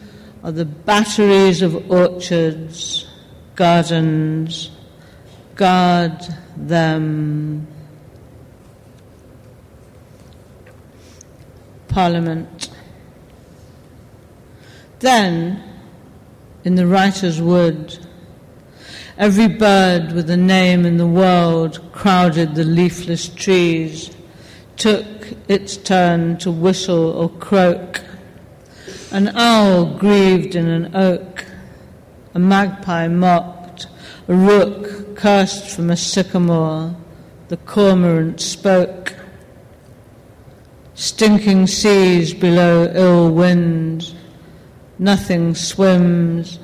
[0.42, 3.06] are the batteries of orchards,
[3.54, 4.70] gardens.
[5.54, 7.66] Guard them.
[11.86, 12.70] Parliament.
[15.04, 15.62] Then,
[16.64, 17.98] in the writer's wood,
[19.18, 24.10] every bird with a name in the world crowded the leafless trees,
[24.78, 25.06] took
[25.46, 28.00] its turn to whistle or croak.
[29.12, 31.44] An owl grieved in an oak,
[32.32, 33.88] a magpie mocked,
[34.26, 36.96] a rook cursed from a sycamore,
[37.48, 39.12] the cormorant spoke.
[40.94, 44.13] Stinking seas below ill winds,
[45.04, 46.58] Nothing swims.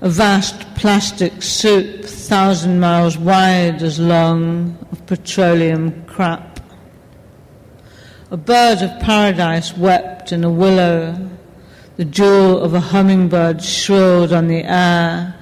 [0.00, 6.60] A vast plastic soup, thousand miles wide as long, of petroleum crap.
[8.30, 11.18] A bird of paradise wept in a willow.
[11.96, 15.34] The jewel of a hummingbird shrilled on the air.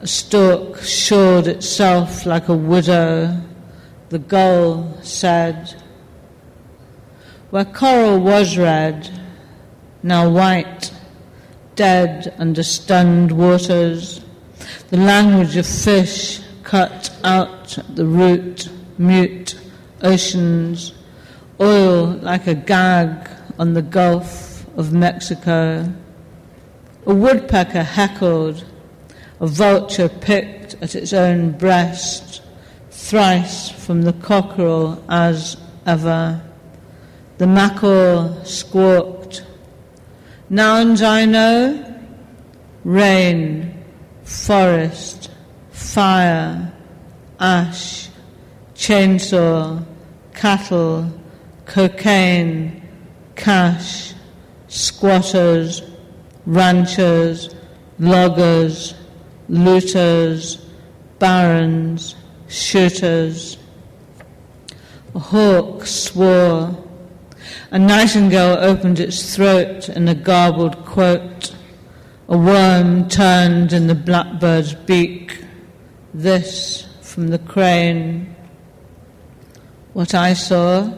[0.00, 3.42] A stork shored itself like a widow.
[4.08, 5.74] The gull said,
[7.50, 9.10] Where coral was red,
[10.02, 10.90] now white
[11.76, 14.20] dead under stunned waters,
[14.90, 18.68] the language of fish cut out at the root,
[18.98, 19.58] mute
[20.02, 20.92] oceans,
[21.60, 25.92] oil like a gag on the Gulf of Mexico.
[27.06, 28.64] A woodpecker heckled,
[29.40, 32.42] a vulture picked at its own breast,
[32.90, 35.56] thrice from the cockerel as
[35.86, 36.42] ever.
[37.38, 39.23] The macaw squawked,
[40.50, 41.94] Nouns I know
[42.84, 43.82] rain,
[44.24, 45.30] forest,
[45.70, 46.70] fire,
[47.40, 48.08] ash,
[48.74, 49.82] chainsaw,
[50.34, 51.10] cattle,
[51.64, 52.82] cocaine,
[53.34, 54.12] cash,
[54.68, 55.82] squatters,
[56.44, 57.54] ranchers,
[57.98, 58.94] loggers,
[59.48, 60.56] looters,
[61.18, 62.16] barons,
[62.48, 63.56] shooters.
[65.14, 66.83] A hawk swore.
[67.74, 71.56] A nightingale opened its throat in a garbled quote.
[72.28, 75.42] A worm turned in the blackbird's beak.
[76.14, 78.36] This from the crane.
[79.92, 80.94] What I saw,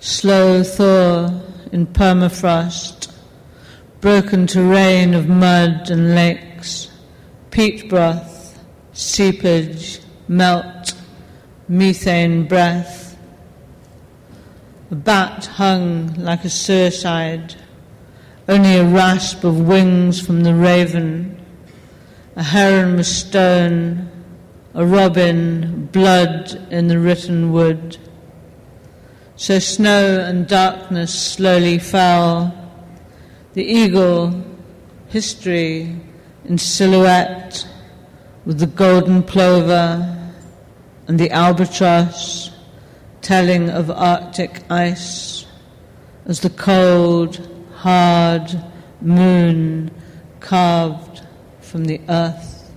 [0.00, 1.40] slow thaw
[1.70, 3.12] in permafrost,
[4.00, 6.90] broken terrain of mud and lakes,
[7.52, 8.60] peat broth,
[8.92, 10.94] seepage, melt,
[11.68, 13.03] methane breath.
[14.94, 17.56] A bat hung like a suicide,
[18.48, 21.36] only a rasp of wings from the raven.
[22.36, 24.08] A heron was stone,
[24.72, 27.98] a robin, blood in the written wood.
[29.34, 32.54] So snow and darkness slowly fell.
[33.54, 34.44] The eagle,
[35.08, 35.96] history
[36.44, 37.66] in silhouette,
[38.44, 40.36] with the golden plover
[41.08, 42.53] and the albatross
[43.24, 45.46] telling of Arctic ice
[46.26, 48.62] as the cold, hard
[49.00, 49.90] moon
[50.40, 51.22] carved
[51.62, 52.70] from the earth.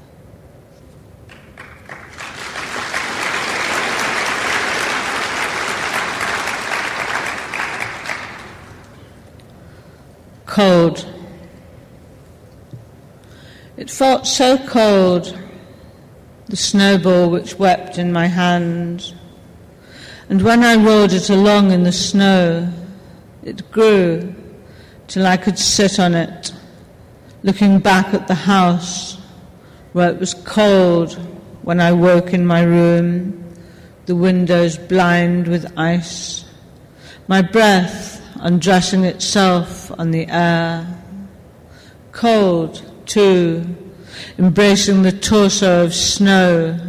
[10.45, 11.06] Cold.
[13.76, 15.38] It felt so cold
[16.45, 19.14] the snowball which wept in my hand.
[20.30, 22.72] And when I rolled it along in the snow,
[23.44, 24.36] it grew
[25.08, 26.52] till I could sit on it,
[27.44, 29.18] looking back at the house
[29.94, 31.14] where it was cold
[31.64, 33.54] when I woke in my room,
[34.06, 36.46] the windows blind with ice,
[37.28, 40.86] my breath undressing itself on the air.
[42.12, 43.76] Cold, too,
[44.38, 46.80] embracing the torso of snow,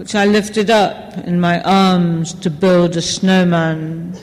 [0.00, 4.16] which I lifted up in my arms to build a snowman,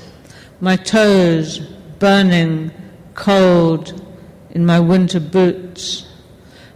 [0.60, 1.60] my toes
[2.00, 2.72] burning
[3.14, 4.04] cold
[4.50, 6.08] in my winter boots,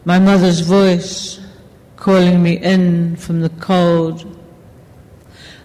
[0.06, 1.40] my mother's voice
[1.96, 4.38] calling me in from the cold.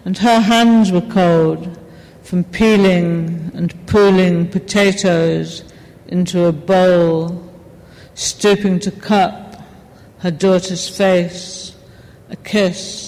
[0.03, 1.79] And her hands were cold
[2.23, 5.63] from peeling and pooling potatoes
[6.07, 7.53] into a bowl,
[8.15, 9.61] stooping to cup
[10.21, 11.75] her daughter's face,
[12.31, 13.06] a kiss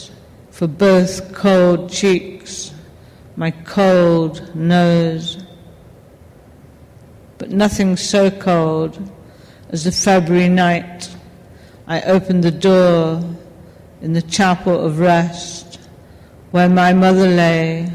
[0.60, 2.74] for both cold cheeks,
[3.38, 5.42] my cold nose.
[7.38, 9.10] But nothing so cold
[9.70, 11.16] as the February night
[11.88, 13.24] I opened the door
[14.02, 15.80] in the chapel of rest
[16.52, 17.90] where my mother lay,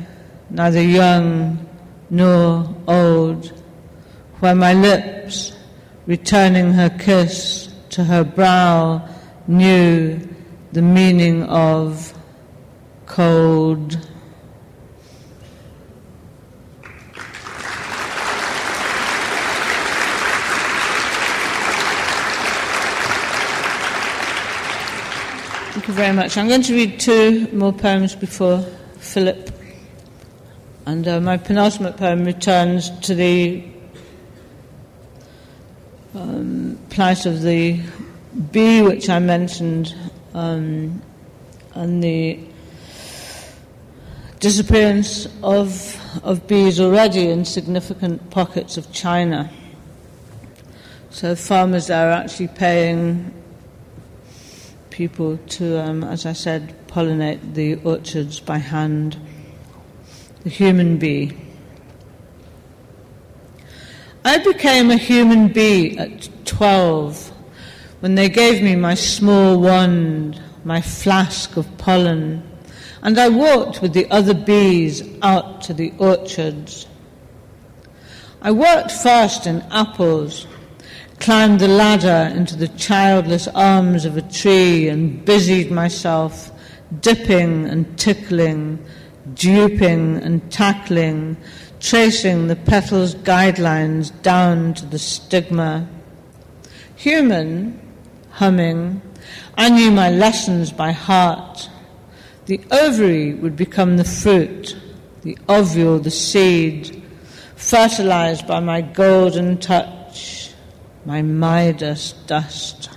[0.48, 1.68] neither young
[2.08, 3.62] nor old,
[4.40, 5.52] where my lips,
[6.06, 9.06] returning her kiss, to her brow
[9.46, 10.18] knew
[10.72, 12.13] the meaning of
[13.14, 13.92] cold.
[25.70, 26.36] Thank you very much.
[26.36, 28.62] I'm going to read two more poems before
[28.98, 29.52] Philip.
[30.86, 33.62] And uh, my penultimate poem returns to the
[36.16, 37.80] um, plight of the
[38.50, 39.94] bee, which I mentioned,
[40.34, 41.00] um,
[41.74, 42.40] and the
[44.44, 49.50] disappearance of, of bees already in significant pockets of China.
[51.08, 53.32] So farmers are actually paying
[54.90, 59.16] people to, um, as I said, pollinate the orchards by hand.
[60.42, 61.32] The human bee.
[64.26, 67.32] I became a human bee at 12
[68.00, 72.42] when they gave me my small wand, my flask of pollen,
[73.04, 76.86] and I walked with the other bees out to the orchards.
[78.42, 80.48] I worked first in apples,
[81.20, 86.50] climbed the ladder into the childless arms of a tree, and busied myself
[87.00, 88.84] dipping and tickling,
[89.34, 91.36] duping and tackling
[91.84, 95.86] tracing the petals' guidelines down to the stigma.
[96.96, 97.78] Human,
[98.30, 99.02] humming,
[99.58, 101.68] I knew my lessons by heart.
[102.46, 104.76] The ovary would become the fruit,
[105.22, 107.02] the ovule the seed,
[107.56, 110.50] fertilized by my golden touch,
[111.06, 112.90] my Midas dust.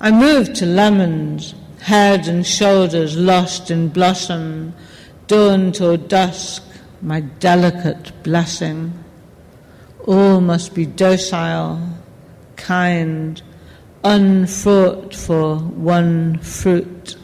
[0.00, 4.74] I moved to lemons, head and shoulders lost in blossom,
[5.26, 6.62] dawn till dusk,
[7.02, 8.92] my delicate blessing.
[10.06, 11.80] All must be docile,
[12.54, 13.42] kind,
[14.04, 17.16] unfraught for one fruit.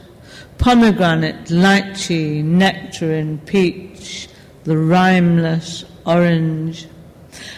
[0.60, 4.28] Pomegranate, lychee, nectarine, peach,
[4.64, 6.86] the rhymeless orange.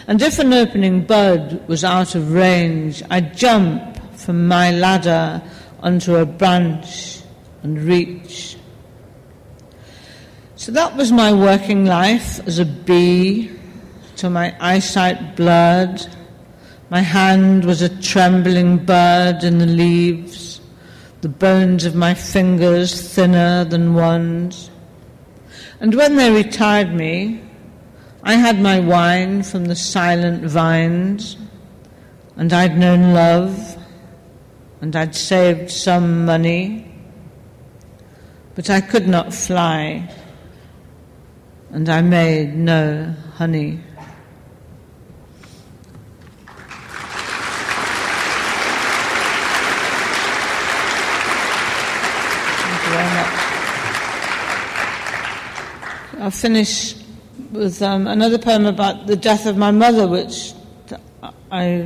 [0.07, 5.41] And if an opening bud was out of range, I'd jump from my ladder
[5.81, 7.19] onto a branch
[7.61, 8.55] and reach.
[10.55, 13.51] So that was my working life as a bee,
[14.15, 16.07] till my eyesight blurred.
[16.89, 20.52] My hand was a trembling bird in the leaves,
[21.23, 24.69] the bones of my fingers thinner than one's.
[25.79, 27.41] And when they retired me,
[28.23, 31.37] I had my wine from the silent vines,
[32.35, 33.77] and I'd known love,
[34.81, 36.93] and I'd saved some money,
[38.55, 40.13] but I could not fly,
[41.71, 43.79] and I made no honey.
[52.55, 53.39] Thank you very much.
[56.23, 56.95] I'll finish
[57.51, 60.53] with um, another poem about the death of my mother, which
[61.51, 61.85] I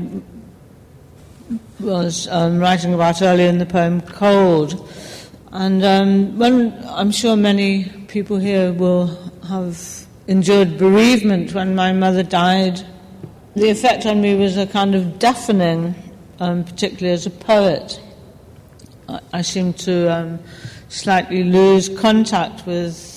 [1.79, 4.93] was um, writing about earlier in the poem Cold.
[5.51, 9.07] And um, when I'm sure many people here will
[9.47, 12.85] have endured bereavement when my mother died,
[13.55, 15.95] the effect on me was a kind of deafening,
[16.39, 17.99] um, particularly as a poet.
[19.09, 20.39] I, I seemed to um,
[20.89, 23.16] slightly lose contact with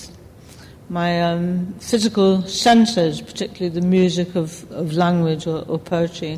[0.91, 6.37] my um, physical senses, particularly the music of, of language or, or, poetry.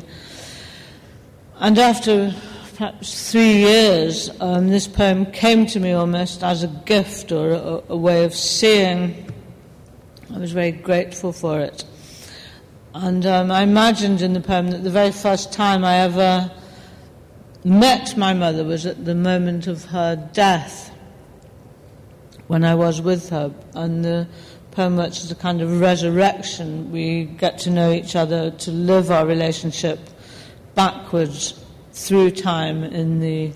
[1.58, 2.32] And after
[2.76, 7.82] perhaps three years, um, this poem came to me almost as a gift or a,
[7.88, 9.28] a, way of seeing.
[10.32, 11.84] I was very grateful for it.
[12.94, 16.48] And um, I imagined in the poem that the very first time I ever
[17.64, 20.93] met my mother was at the moment of her death
[22.46, 23.52] when I was with her.
[23.74, 24.28] And the
[24.70, 26.90] poem works as a kind of resurrection.
[26.90, 29.98] We get to know each other, to live our relationship
[30.74, 33.52] backwards through time in the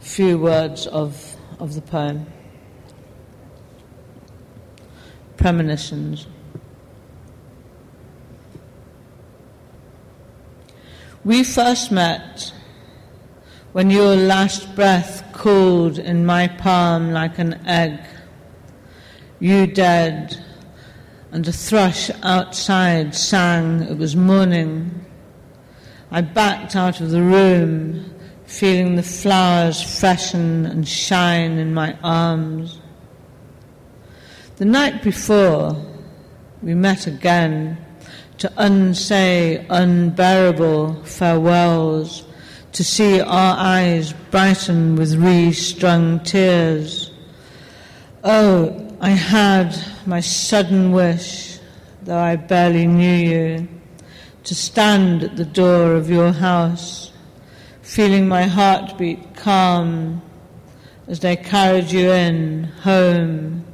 [0.00, 2.26] few words of, of the poem.
[5.36, 6.26] Premonitions.
[11.24, 12.52] We first met
[13.72, 18.00] when your last breath cooled in my palm like an egg
[19.42, 20.36] you dead,
[21.32, 25.04] and a thrush outside sang it was morning.
[26.12, 28.14] I backed out of the room,
[28.46, 32.80] feeling the flowers freshen and shine in my arms.
[34.58, 35.76] The night before,
[36.62, 37.84] we met again
[38.38, 42.22] to unsay unbearable farewells,
[42.74, 47.10] to see our eyes brighten with re-strung tears.
[48.22, 49.76] Oh, I had
[50.06, 51.58] my sudden wish,
[52.04, 53.68] though I barely knew you,
[54.44, 57.10] to stand at the door of your house,
[57.80, 60.22] feeling my heartbeat calm
[61.08, 63.64] as they carried you in, home,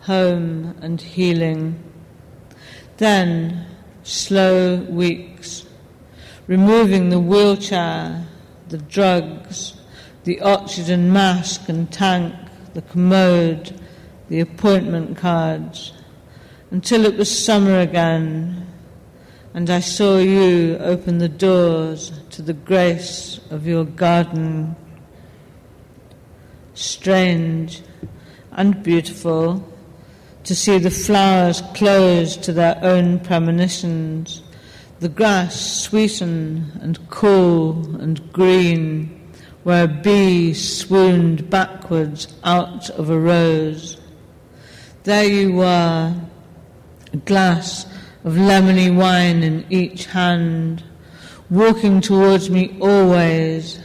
[0.00, 1.78] home and healing.
[2.96, 3.66] Then,
[4.04, 5.66] slow weeks,
[6.46, 8.26] removing the wheelchair,
[8.70, 9.74] the drugs,
[10.24, 12.34] the oxygen mask and tank,
[12.72, 13.78] the commode,
[14.28, 15.92] the appointment cards,
[16.70, 18.66] until it was summer again,
[19.54, 24.76] and I saw you open the doors to the grace of your garden.
[26.74, 27.82] Strange
[28.52, 29.66] and beautiful
[30.44, 34.42] to see the flowers close to their own premonitions,
[35.00, 39.14] the grass sweeten and cool and green,
[39.64, 43.97] where a bee swooned backwards out of a rose.
[45.08, 46.14] There you were,
[47.14, 47.86] a glass
[48.24, 50.84] of lemony wine in each hand,
[51.48, 53.80] walking towards me always,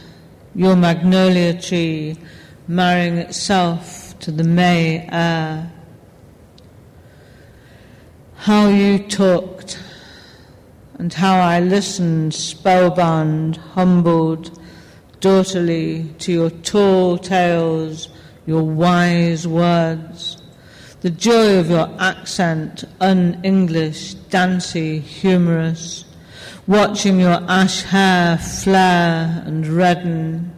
[0.54, 2.18] your magnolia tree
[2.68, 5.72] marrying itself to the May air.
[8.34, 9.82] How you talked,
[10.98, 14.60] and how I listened, spellbound, humbled,
[15.20, 18.10] daughterly to your tall tales,
[18.44, 20.42] your wise words
[21.04, 26.06] the joy of your accent, un-English, dancey, humorous,
[26.66, 30.50] watching your ash hair flare and redden,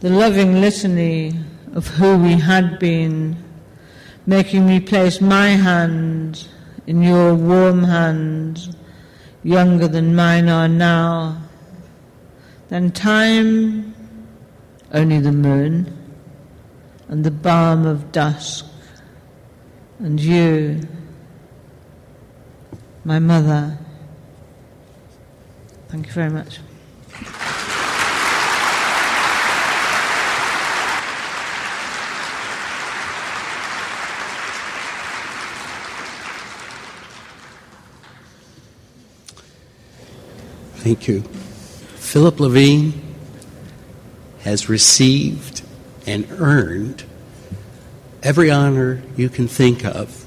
[0.00, 1.32] the loving litany
[1.72, 3.34] of who we had been,
[4.26, 6.46] making me place my hand
[6.86, 8.76] in your warm hand,
[9.44, 11.40] younger than mine are now,
[12.68, 13.94] then time,
[14.92, 15.90] only the moon,
[17.08, 18.67] and the balm of dusk,
[19.98, 20.80] and you,
[23.04, 23.78] my mother.
[25.88, 26.60] Thank you very much.
[40.76, 41.22] Thank you.
[41.96, 43.14] Philip Levine
[44.40, 45.62] has received
[46.06, 47.04] and earned
[48.22, 50.26] every honor you can think of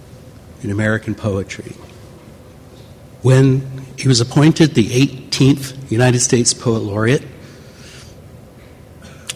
[0.63, 1.75] in American poetry.
[3.21, 7.23] When he was appointed the 18th United States Poet Laureate,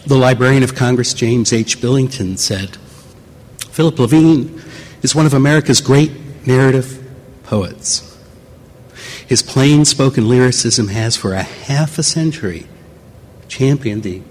[0.06, 1.80] the Librarian of Congress, James H.
[1.80, 2.76] Billington, said
[3.70, 4.62] Philip Levine
[5.02, 6.12] is one of America's great
[6.46, 7.02] narrative
[7.42, 8.16] poets.
[9.26, 12.66] His plain spoken lyricism has, for a half a century,
[13.48, 14.22] championed the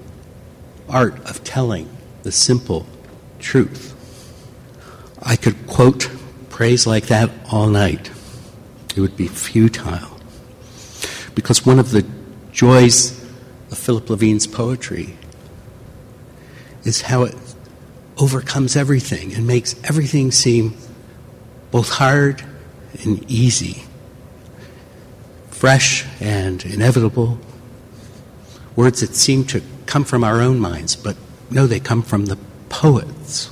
[0.88, 1.90] art of telling
[2.24, 2.86] the simple
[3.40, 3.95] truth.
[5.26, 6.10] I could quote
[6.50, 8.12] praise like that all night.
[8.96, 10.20] It would be futile.
[11.34, 12.06] Because one of the
[12.52, 13.22] joys
[13.72, 15.18] of Philip Levine's poetry
[16.84, 17.36] is how it
[18.18, 20.78] overcomes everything and makes everything seem
[21.72, 22.42] both hard
[23.04, 23.84] and easy
[25.56, 27.40] fresh and inevitable,
[28.76, 31.16] words that seem to come from our own minds, but
[31.50, 33.50] no, they come from the poets.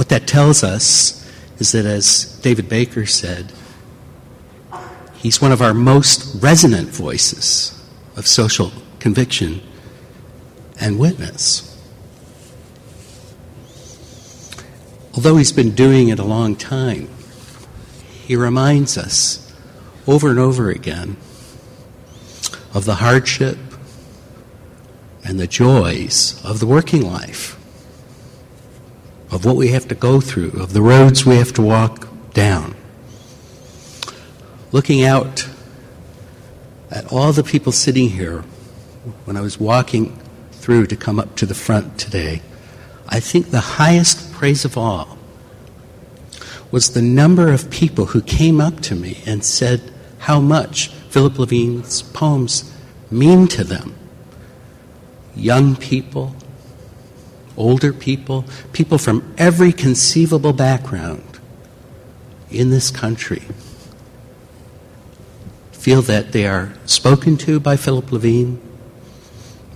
[0.00, 3.52] What that tells us is that, as David Baker said,
[5.16, 7.78] he's one of our most resonant voices
[8.16, 9.60] of social conviction
[10.80, 11.78] and witness.
[15.12, 17.10] Although he's been doing it a long time,
[18.24, 19.54] he reminds us
[20.06, 21.18] over and over again
[22.72, 23.58] of the hardship
[25.22, 27.59] and the joys of the working life,
[29.30, 32.74] of what we have to go through, of the roads we have to walk down.
[34.72, 35.48] Looking out
[36.90, 38.42] at all the people sitting here
[39.24, 40.18] when I was walking
[40.52, 42.42] through to come up to the front today,
[43.08, 45.18] I think the highest praise of all
[46.70, 51.38] was the number of people who came up to me and said how much Philip
[51.38, 52.72] Levine's poems
[53.10, 53.94] mean to them.
[55.34, 56.36] Young people,
[57.60, 61.38] older people, people from every conceivable background
[62.50, 63.42] in this country
[65.72, 68.60] feel that they are spoken to by Philip Levine,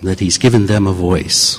[0.02, 1.58] that he's given them a voice.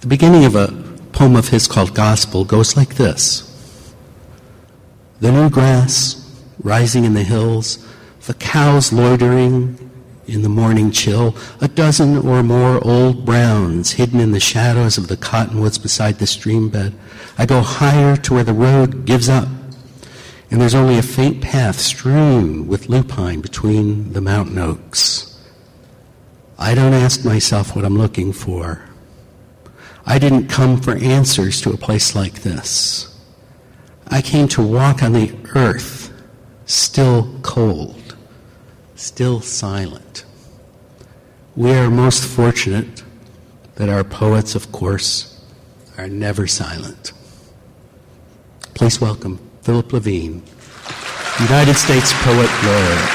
[0.00, 0.68] The beginning of a
[1.12, 3.46] poem of his called Gospel goes like this
[5.20, 6.16] The new grass
[6.62, 7.86] rising in the hills,
[8.26, 9.89] the cows loitering
[10.30, 15.08] in the morning chill, a dozen or more old browns hidden in the shadows of
[15.08, 16.94] the cottonwoods beside the stream bed.
[17.36, 19.48] I go higher to where the road gives up,
[20.50, 25.38] and there's only a faint path strewn with lupine between the mountain oaks.
[26.58, 28.84] I don't ask myself what I'm looking for.
[30.06, 33.06] I didn't come for answers to a place like this.
[34.08, 36.12] I came to walk on the earth,
[36.66, 37.99] still cold,
[39.00, 40.26] still silent.
[41.56, 43.02] We are most fortunate
[43.76, 45.42] that our poets, of course,
[45.96, 47.12] are never silent.
[48.74, 50.42] Please welcome Philip Levine,
[51.40, 53.10] United States Poet Laureate.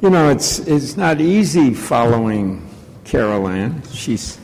[0.00, 2.70] You know, it's, it's not easy following
[3.04, 3.82] Carol Ann.
[3.92, 4.38] She's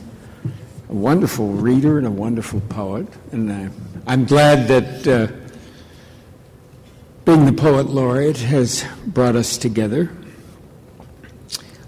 [0.89, 3.07] a wonderful reader and a wonderful poet.
[3.31, 3.69] And uh,
[4.07, 5.27] I'm glad that uh,
[7.25, 10.11] being the poet laureate has brought us together.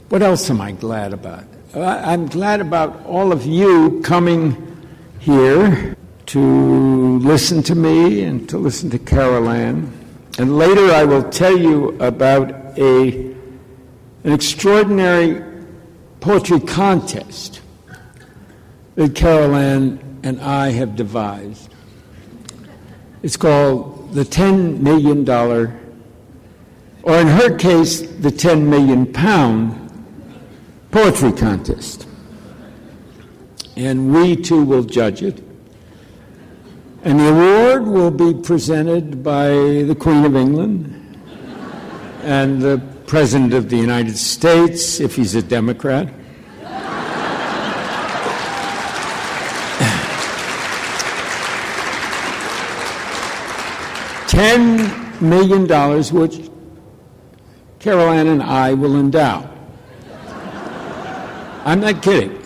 [0.09, 1.43] What else am I glad about?
[1.75, 4.87] I'm glad about all of you coming
[5.19, 5.95] here
[6.27, 9.91] to listen to me and to listen to Carol Ann.
[10.39, 13.35] And later I will tell you about a
[14.23, 15.43] an extraordinary
[16.19, 17.61] poetry contest
[18.97, 21.73] that Carol Ann and I have devised.
[23.21, 29.83] It's called the $10 million, or in her case, the 10 million pound
[30.89, 32.07] poetry contest.
[33.75, 35.43] And we too will judge it.
[37.03, 40.95] And the award will be presented by the Queen of England
[42.23, 46.11] and the President of the United States, if he's a Democrat.
[54.37, 55.65] $10 million,
[56.13, 56.51] which
[57.79, 59.49] Carol Ann and I will endow.
[61.65, 62.39] I'm not kidding.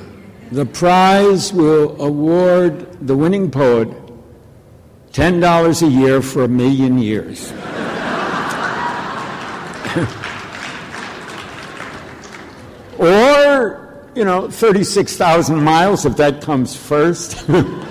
[0.53, 3.89] The prize will award the winning poet
[5.11, 7.51] $10 a year for a million years.
[12.99, 17.43] or, you know, 36,000 miles if that comes first.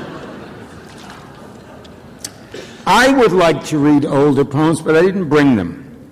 [2.92, 6.10] I would like to read older poems, but I didn't bring them.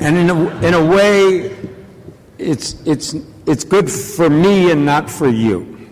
[0.00, 1.54] And in a, in a way,
[2.38, 3.14] it's, it's,
[3.44, 5.86] it's good for me and not for you.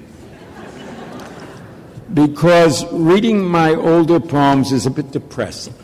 [2.14, 5.74] Because reading my older poems is a bit depressing.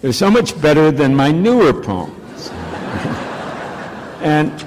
[0.00, 2.48] They're so much better than my newer poems.
[4.22, 4.66] and,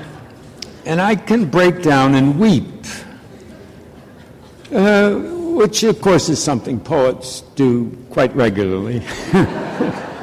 [0.85, 2.85] and I can break down and weep,
[4.71, 9.01] uh, which, of course, is something poets do quite regularly.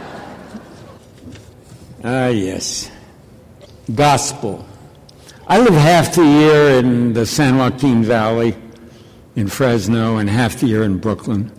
[2.05, 2.91] Ah, yes.
[3.95, 4.67] Gospel.
[5.47, 8.57] I live half the year in the San Joaquin Valley
[9.37, 11.53] in Fresno and half the year in Brooklyn.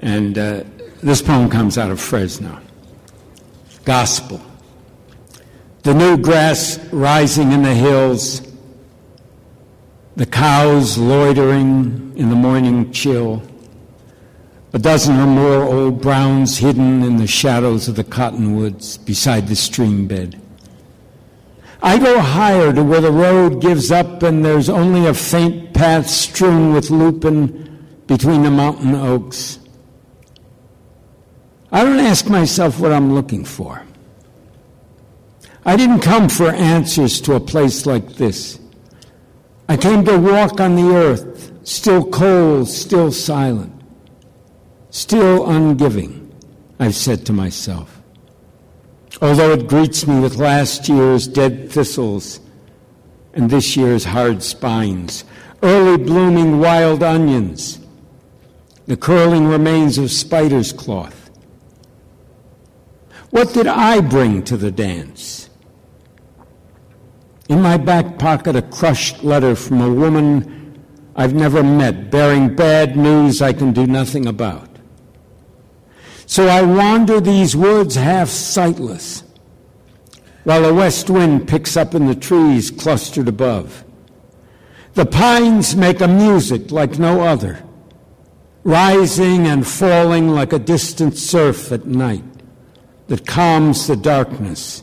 [0.00, 0.64] And uh,
[1.02, 2.58] this poem comes out of Fresno.
[3.84, 4.40] Gospel.
[5.82, 8.40] The new grass rising in the hills,
[10.18, 13.40] the cows loitering in the morning chill,
[14.72, 19.54] a dozen or more old browns hidden in the shadows of the cottonwoods beside the
[19.54, 20.42] stream bed.
[21.80, 26.08] I go higher to where the road gives up and there's only a faint path
[26.08, 29.60] strewn with lupin between the mountain oaks.
[31.70, 33.84] I don't ask myself what I'm looking for.
[35.64, 38.58] I didn't come for answers to a place like this.
[39.68, 43.74] I came to walk on the earth, still cold, still silent.
[44.90, 46.30] Still ungiving,
[46.80, 48.00] I've said to myself.
[49.20, 52.40] Although it greets me with last year's dead thistles
[53.34, 55.24] and this year's hard spines,
[55.62, 57.78] early blooming wild onions,
[58.86, 61.30] the curling remains of spider's cloth.
[63.30, 65.47] What did I bring to the dance?
[67.48, 70.78] In my back pocket, a crushed letter from a woman
[71.16, 74.68] I've never met, bearing bad news I can do nothing about.
[76.26, 79.24] So I wander these woods half sightless,
[80.44, 83.82] while a west wind picks up in the trees clustered above.
[84.92, 87.64] The pines make a music like no other,
[88.62, 92.24] rising and falling like a distant surf at night
[93.06, 94.82] that calms the darkness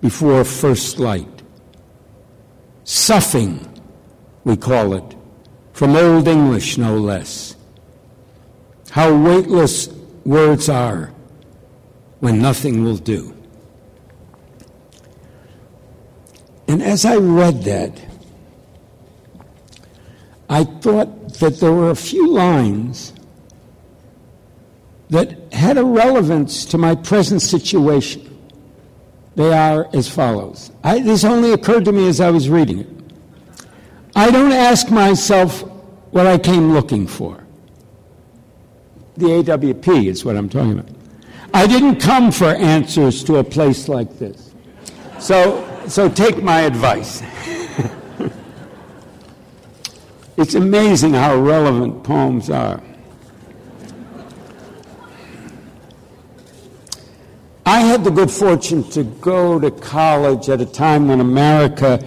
[0.00, 1.31] before first light.
[2.92, 3.66] Soughing,
[4.44, 5.16] we call it,
[5.72, 7.56] from Old English no less.
[8.90, 9.88] How weightless
[10.26, 11.10] words are
[12.20, 13.34] when nothing will do.
[16.68, 17.98] And as I read that,
[20.50, 23.14] I thought that there were a few lines
[25.08, 28.31] that had a relevance to my present situation.
[29.34, 30.70] They are as follows.
[30.84, 32.88] I, this only occurred to me as I was reading it.
[34.14, 35.62] I don't ask myself
[36.10, 37.42] what I came looking for.
[39.16, 40.94] The AWP is what I'm talking about.
[41.54, 44.52] I didn't come for answers to a place like this.
[45.18, 47.22] So, so take my advice.
[50.36, 52.82] it's amazing how relevant poems are.
[57.64, 62.04] I had the good fortune to go to college at a time when America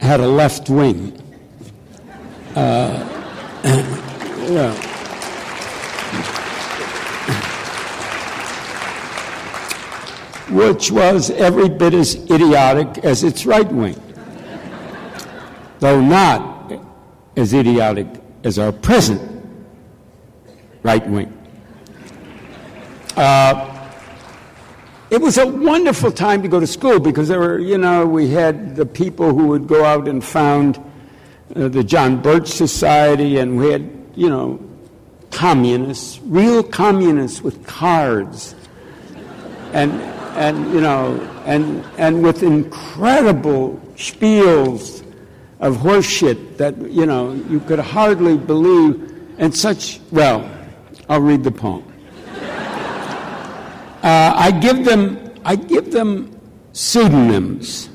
[0.00, 1.20] had a left wing.
[2.56, 3.10] Uh,
[4.50, 4.90] yeah.
[10.50, 14.00] which was every bit as idiotic as its right wing,
[15.80, 16.72] though not
[17.36, 18.06] as idiotic
[18.44, 19.20] as our present
[20.84, 21.32] right wing.
[23.16, 23.73] Uh,
[25.14, 28.30] it was a wonderful time to go to school because there were, you know, we
[28.30, 30.76] had the people who would go out and found
[31.54, 34.60] uh, the John Birch Society, and we had, you know,
[35.30, 38.56] communists, real communists with cards.
[39.72, 39.92] And
[40.34, 45.06] and you know, and and with incredible spiels
[45.60, 50.00] of horseshit that you know you could hardly believe, and such.
[50.10, 50.50] Well,
[51.08, 51.93] I'll read the poem.
[54.04, 56.38] Uh, I give them I give them
[56.74, 57.88] pseudonyms.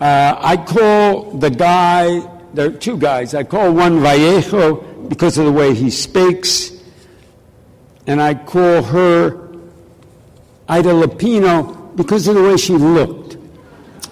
[0.00, 2.20] Uh, I call the guy.
[2.54, 3.34] There are two guys.
[3.34, 4.76] I call one Vallejo
[5.08, 6.72] because of the way he speaks.
[8.06, 9.48] and I call her
[10.68, 13.36] Ida Lupino because of the way she looked.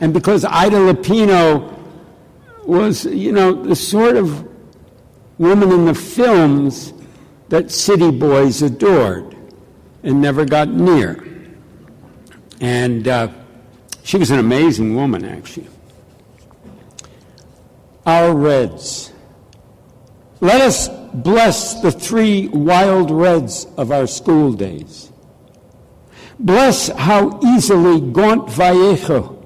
[0.00, 1.78] And because Ida Lupino
[2.64, 4.46] was, you know, the sort of
[5.38, 6.92] woman in the films
[7.48, 9.32] that city boys adored
[10.03, 11.24] and never got near.
[12.61, 13.28] And uh,
[14.03, 15.68] she was an amazing woman, actually.
[18.07, 19.12] Our Reds.
[20.40, 25.12] Let us bless the three wild Reds of our school days.
[26.38, 29.38] Bless how easily Gaunt Vallejo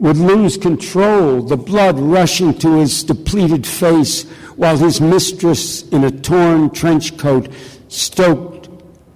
[0.00, 4.24] would lose control, the blood rushing to his depleted face,
[4.56, 7.48] while his mistress in a torn trench coat
[7.88, 8.57] stroked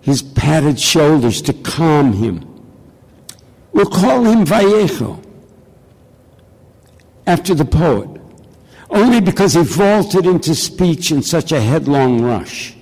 [0.03, 2.44] his padded shoulders to calm him.
[3.72, 5.20] We'll call him Vallejo,
[7.26, 8.20] after the poet,
[8.90, 12.74] only because he vaulted into speech in such a headlong rush.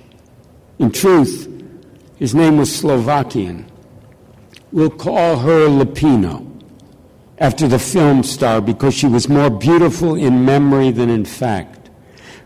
[0.78, 1.46] In truth,
[2.16, 3.70] his name was Slovakian.
[4.72, 6.46] We'll call her Lupino
[7.38, 11.79] after the film star because she was more beautiful in memory than in fact.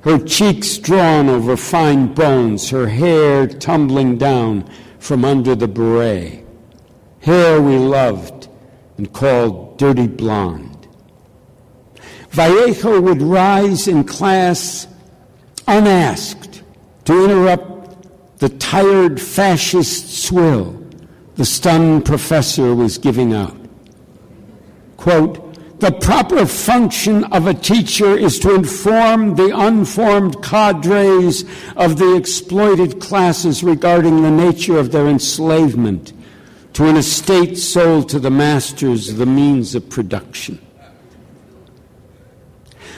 [0.04, 6.44] Her cheeks drawn over fine bones, her hair tumbling down from under the beret.
[7.20, 8.48] Hair we loved
[8.98, 10.86] and called dirty blonde.
[12.30, 14.86] Vallejo would rise in class
[15.66, 16.62] unasked
[17.06, 20.80] to interrupt the tired fascist swill
[21.36, 23.56] the stunned professor was giving out
[25.04, 25.43] quote,
[25.84, 31.44] the proper function of a teacher is to inform the unformed cadres
[31.76, 36.14] of the exploited classes regarding the nature of their enslavement
[36.72, 40.58] to an estate sold to the masters the means of production.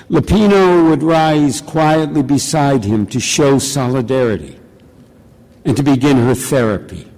[0.08, 4.60] Lupino would rise quietly beside him to show solidarity
[5.64, 7.10] and to begin her therapy.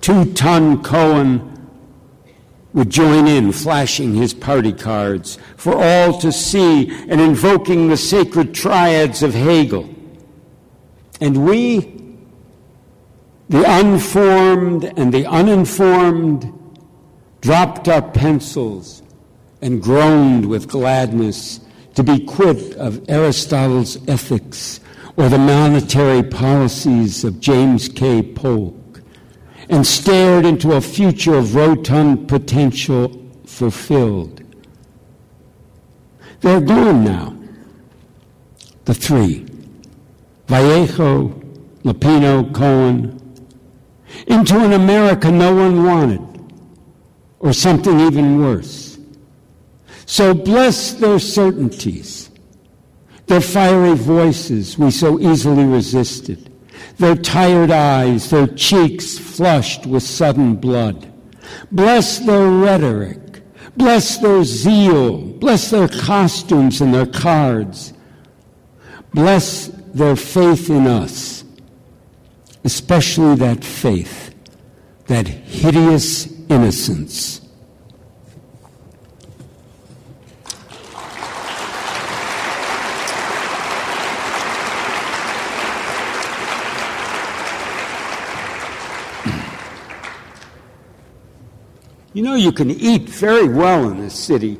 [0.00, 1.57] Two ton Cohen
[2.78, 8.54] would join in, flashing his party cards for all to see and invoking the sacred
[8.54, 9.92] triads of Hegel.
[11.20, 11.80] And we,
[13.48, 16.52] the unformed and the uninformed,
[17.40, 19.02] dropped our pencils
[19.60, 21.58] and groaned with gladness
[21.96, 24.78] to be quit of Aristotle's ethics
[25.16, 28.22] or the monetary policies of James K.
[28.22, 28.77] Polk
[29.68, 33.08] and stared into a future of rotund potential
[33.44, 34.42] fulfilled.
[36.40, 37.36] They're gone now.
[38.84, 39.46] The three
[40.46, 41.28] Vallejo,
[41.84, 43.20] Lupino, Cohen,
[44.26, 46.22] into an America no one wanted,
[47.40, 48.98] or something even worse.
[50.06, 52.30] So bless their certainties,
[53.26, 56.47] their fiery voices we so easily resisted
[56.98, 61.12] their tired eyes, their cheeks flushed with sudden blood.
[61.70, 63.42] Bless their rhetoric.
[63.76, 65.18] Bless their zeal.
[65.18, 67.92] Bless their costumes and their cards.
[69.14, 71.44] Bless their faith in us,
[72.64, 74.34] especially that faith,
[75.06, 77.47] that hideous innocence
[92.18, 94.58] You know, you can eat very well in this city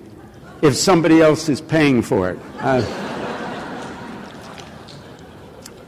[0.62, 2.38] if somebody else is paying for it.
[2.61, 2.82] Uh,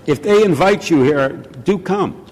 [0.05, 2.27] if they invite you here, do come.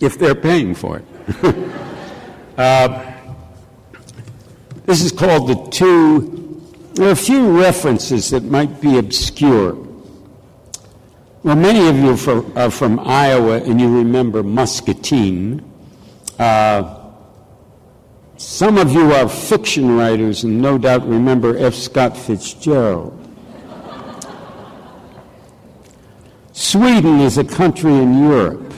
[0.00, 1.04] If they're paying for it.
[2.58, 3.12] uh,
[4.84, 6.60] this is called the two.
[6.92, 9.78] There are a few references that might be obscure.
[11.42, 15.72] Well, many of you are from Iowa and you remember Muscatine.
[16.38, 17.02] Uh,
[18.36, 21.74] some of you are fiction writers and no doubt remember F.
[21.74, 23.22] Scott Fitzgerald.
[26.52, 28.70] Sweden is a country in Europe.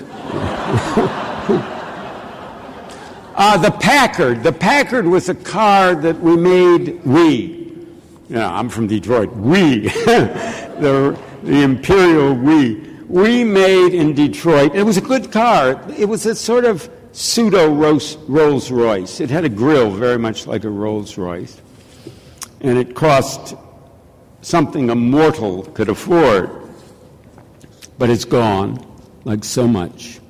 [3.34, 4.44] uh, the Packard.
[4.44, 7.74] The Packard was a car that we made, we,
[8.28, 12.74] yeah, I'm from Detroit, we, the, the Imperial we,
[13.08, 14.76] we made in Detroit.
[14.76, 15.84] It was a good car.
[15.96, 16.88] It was a sort of
[17.18, 19.20] pseudo Rolls Royce.
[19.20, 21.60] It had a grill very much like a Rolls Royce,
[22.60, 23.56] and it cost
[24.40, 26.48] something a mortal could afford.
[27.98, 28.86] But it's gone,
[29.24, 30.20] like so much.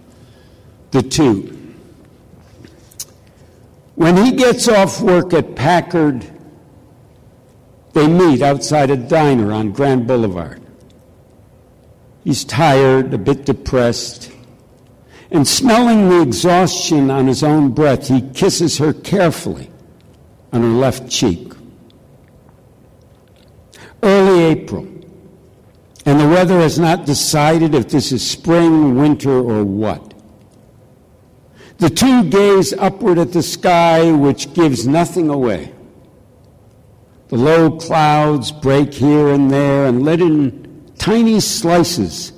[0.93, 1.55] The two.
[3.95, 6.26] When he gets off work at Packard,
[7.93, 10.62] they meet outside a diner on Grand Boulevard.
[12.24, 14.32] He's tired, a bit depressed.
[15.31, 19.70] And smelling the exhaustion on his own breath, he kisses her carefully
[20.53, 21.53] on her left cheek.
[24.03, 24.87] Early April,
[26.07, 30.14] and the weather has not decided if this is spring, winter, or what.
[31.79, 35.74] The two gaze upward at the sky, which gives nothing away.
[37.29, 42.33] The low clouds break here and there and let in tiny slices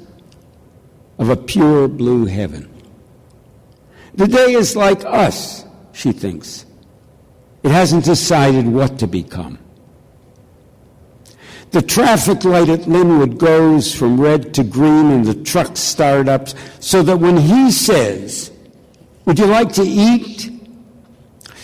[1.19, 2.70] of a pure blue heaven.
[4.15, 6.67] The day is like us, she thinks.
[7.63, 9.59] It hasn't decided what to become.
[11.71, 16.49] The traffic light at Linwood goes from red to green and the trucks start up
[16.81, 18.51] so that when he says,
[19.25, 20.51] Would you like to eat?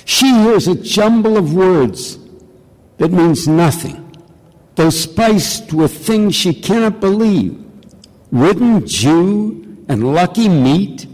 [0.05, 2.19] She hears a jumble of words
[2.99, 4.17] that means nothing,
[4.77, 7.61] though spiced with things she cannot believe.
[8.31, 11.07] Wooden Jew and lucky meat.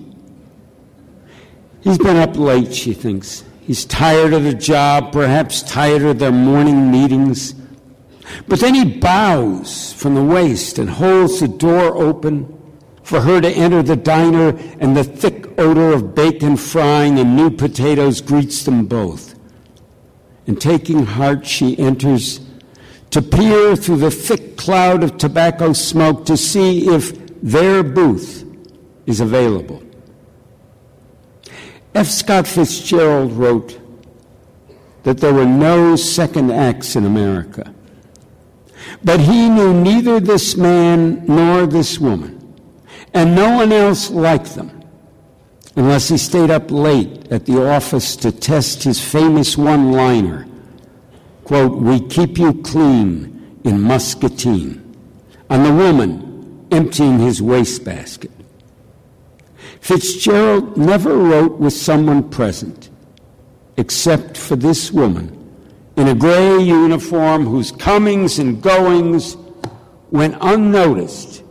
[1.82, 3.44] He's been up late, she thinks.
[3.60, 7.54] He's tired of the job, perhaps tired of their morning meetings.
[8.48, 12.58] But then he bows from the waist and holds the door open
[13.02, 17.50] for her to enter the diner, and the thick odor of bacon frying and new
[17.50, 19.34] potatoes greets them both.
[20.46, 22.40] And taking heart, she enters
[23.10, 27.12] to peer through the thick cloud of tobacco smoke to see if
[27.42, 28.44] their booth
[29.06, 29.81] is available.
[31.94, 32.08] F.
[32.08, 33.78] Scott Fitzgerald wrote
[35.02, 37.74] that there were no second acts in America.
[39.04, 42.54] But he knew neither this man nor this woman,
[43.12, 44.82] and no one else like them,
[45.76, 50.46] unless he stayed up late at the office to test his famous one liner
[51.44, 54.96] quote, We keep you clean in Muscatine,
[55.50, 58.30] on the woman emptying his wastebasket.
[59.82, 62.88] Fitzgerald never wrote with someone present,
[63.76, 65.36] except for this woman
[65.96, 69.36] in a gray uniform whose comings and goings
[70.12, 71.42] went unnoticed.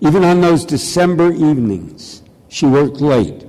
[0.00, 3.46] Even on those December evenings, she worked late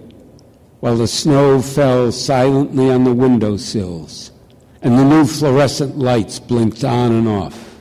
[0.82, 4.32] while the snow fell silently on the windowsills
[4.84, 7.80] and the new fluorescent lights blinked on and off.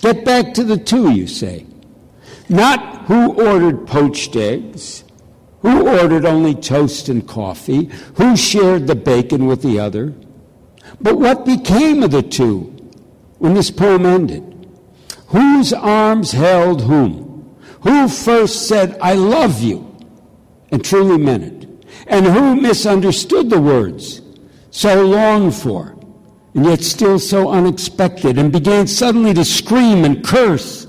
[0.00, 1.66] Get back to the two, you say.
[2.52, 5.04] Not who ordered poached eggs,
[5.62, 7.86] who ordered only toast and coffee,
[8.16, 10.12] who shared the bacon with the other.
[11.00, 12.64] But what became of the two
[13.38, 14.68] when this poem ended?
[15.28, 17.56] Whose arms held whom?
[17.84, 19.96] Who first said, I love you,
[20.70, 21.86] and truly meant it?
[22.06, 24.20] And who misunderstood the words
[24.70, 25.96] so longed for,
[26.54, 30.81] and yet still so unexpected, and began suddenly to scream and curse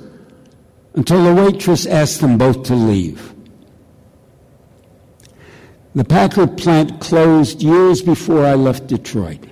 [0.96, 3.34] until the waitress asked them both to leave?
[5.96, 9.46] The Packard plant closed years before I left Detroit.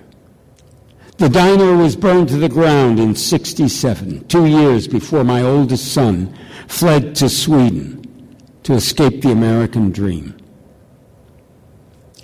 [1.18, 6.36] The diner was burned to the ground in 67, two years before my oldest son
[6.66, 8.02] fled to Sweden
[8.64, 10.36] to escape the American dream.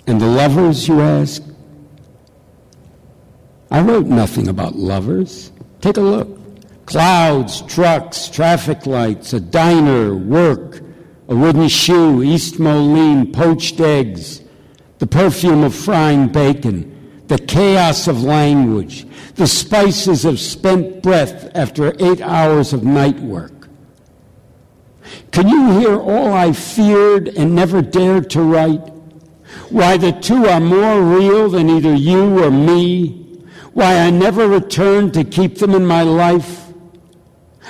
[0.05, 1.41] And the lovers, you ask?
[3.71, 5.51] I wrote nothing about lovers.
[5.81, 6.38] Take a look.
[6.89, 10.81] Clouds, trucks, traffic lights, a diner, work,
[11.27, 14.41] a wooden shoe, East Moline, poached eggs,
[14.97, 21.93] the perfume of frying bacon, the chaos of language, the spices of spent breath after
[21.99, 23.69] eight hours of night work.
[25.29, 28.89] Can you hear all I feared and never dared to write?
[29.69, 33.43] Why the two are more real than either you or me?
[33.73, 36.58] Why I never returned to keep them in my life?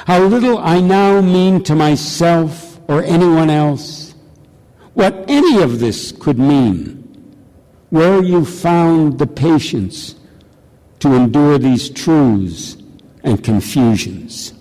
[0.05, 4.13] How little I now mean to myself or anyone else?
[4.93, 6.99] What any of this could mean?
[7.89, 10.15] where you found the patience
[10.99, 12.77] to endure these truths
[13.23, 14.53] and confusions.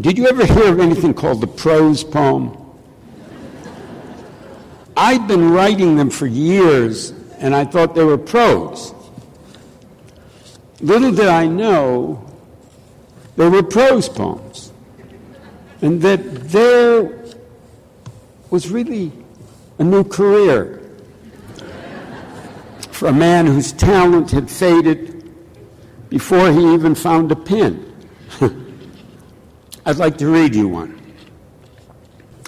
[0.00, 2.56] Did you ever hear of anything called the prose poem?
[4.96, 8.94] I'd been writing them for years, and I thought they were prose.
[10.80, 12.24] Little did I know
[13.36, 14.72] they were prose poems
[15.82, 17.24] and that there
[18.50, 19.12] was really
[19.78, 20.80] a new career
[22.90, 25.32] for a man whose talent had faded
[26.10, 27.86] before he even found a pen.
[29.86, 31.00] I'd like to read you one.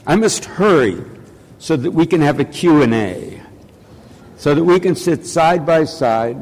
[0.07, 1.03] I must hurry
[1.59, 3.41] so that we can have a Q&A,
[4.43, 6.37] so that we can sit side by side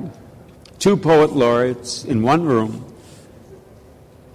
[0.79, 2.83] two poet laureates in one room,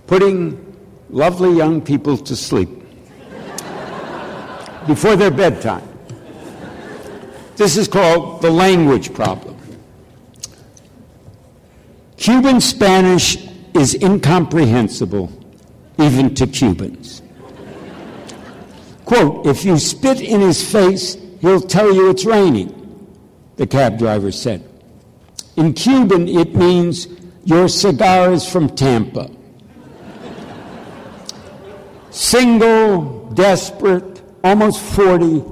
[0.05, 0.78] putting
[1.09, 2.70] lovely young people to sleep
[4.86, 5.82] before their bedtime.
[7.55, 9.57] This is called the language problem.
[12.18, 13.36] Cuban Spanish
[13.74, 15.32] is incomprehensible
[15.97, 17.24] even to Cubans.
[19.05, 22.84] Quote, if you spit in his face, he'll tell you it's raining,
[23.58, 24.64] the cab driver said.
[25.56, 27.08] In Cuban, it means
[27.43, 29.30] your cigar is from Tampa.
[32.12, 35.43] Single, desperate, almost 40,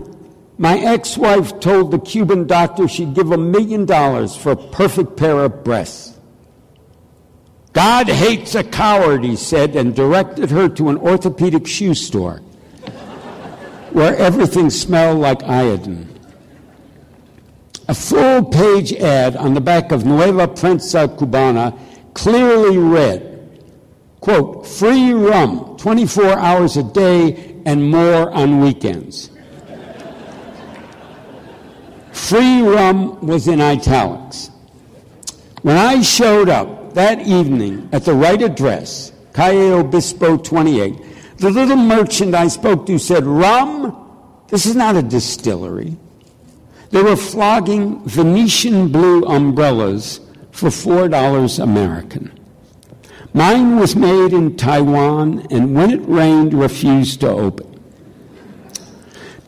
[0.57, 5.17] my ex wife told the Cuban doctor she'd give a million dollars for a perfect
[5.17, 6.17] pair of breasts.
[7.73, 12.37] God hates a coward, he said, and directed her to an orthopedic shoe store
[13.91, 16.12] where everything smelled like iodine.
[17.87, 21.77] A full page ad on the back of Nueva Prensa Cubana
[22.13, 23.61] clearly read,
[24.21, 29.29] quote, free rum 24 hours a day and more on weekends.
[32.13, 34.49] Free rum was in italics.
[35.61, 41.75] When I showed up that evening at the right address, Calle Obispo 28, the little
[41.75, 43.99] merchant I spoke to said, Rum?
[44.47, 45.97] This is not a distillery.
[46.93, 50.19] They were flogging Venetian blue umbrellas
[50.51, 52.31] for $4 American.
[53.33, 57.81] Mine was made in Taiwan and when it rained refused to open.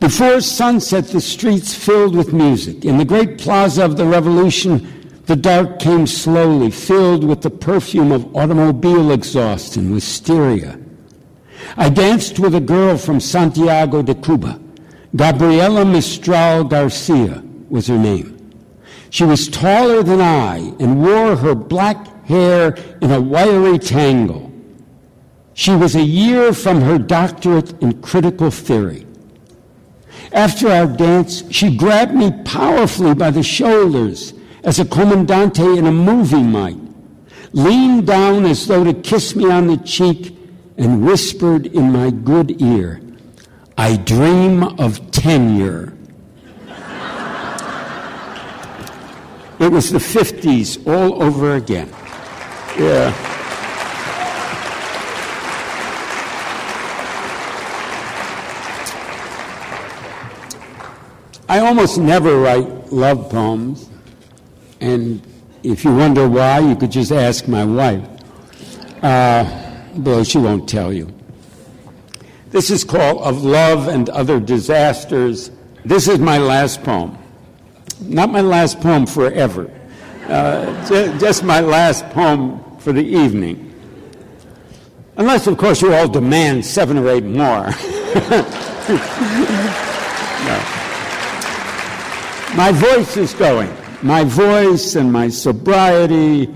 [0.00, 2.84] Before sunset, the streets filled with music.
[2.84, 8.10] In the great plaza of the Revolution, the dark came slowly, filled with the perfume
[8.10, 10.80] of automobile exhaust and wisteria.
[11.76, 14.60] I danced with a girl from Santiago de Cuba.
[15.16, 18.32] Gabriela Mistral Garcia was her name.
[19.10, 24.52] She was taller than I and wore her black hair in a wiry tangle.
[25.54, 29.06] She was a year from her doctorate in critical theory.
[30.32, 35.92] After our dance, she grabbed me powerfully by the shoulders as a comandante in a
[35.92, 36.76] movie might,
[37.52, 40.36] leaned down as though to kiss me on the cheek,
[40.76, 43.00] and whispered in my good ear,
[43.78, 45.92] I dream of tenure.
[49.58, 51.88] it was the 50s all over again.
[52.78, 53.14] Yeah.
[61.48, 63.88] I almost never write love poems,
[64.80, 65.22] and
[65.62, 68.04] if you wonder why, you could just ask my wife.
[69.02, 69.44] Uh,
[69.94, 71.12] though she won't tell you.
[72.50, 75.50] This is called Of Love and Other Disasters.
[75.84, 77.18] This is my last poem.
[78.00, 79.70] Not my last poem forever,
[80.28, 83.62] uh, just my last poem for the evening.
[85.16, 87.66] Unless, of course, you all demand seven or eight more.
[87.66, 87.72] no.
[92.54, 93.74] My voice is going.
[94.02, 96.54] My voice and my sobriety.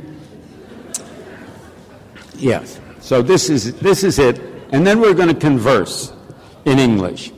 [2.36, 2.78] Yes.
[3.01, 4.49] So this is, this is it.
[4.72, 6.13] And then we're going to converse
[6.64, 7.33] in English.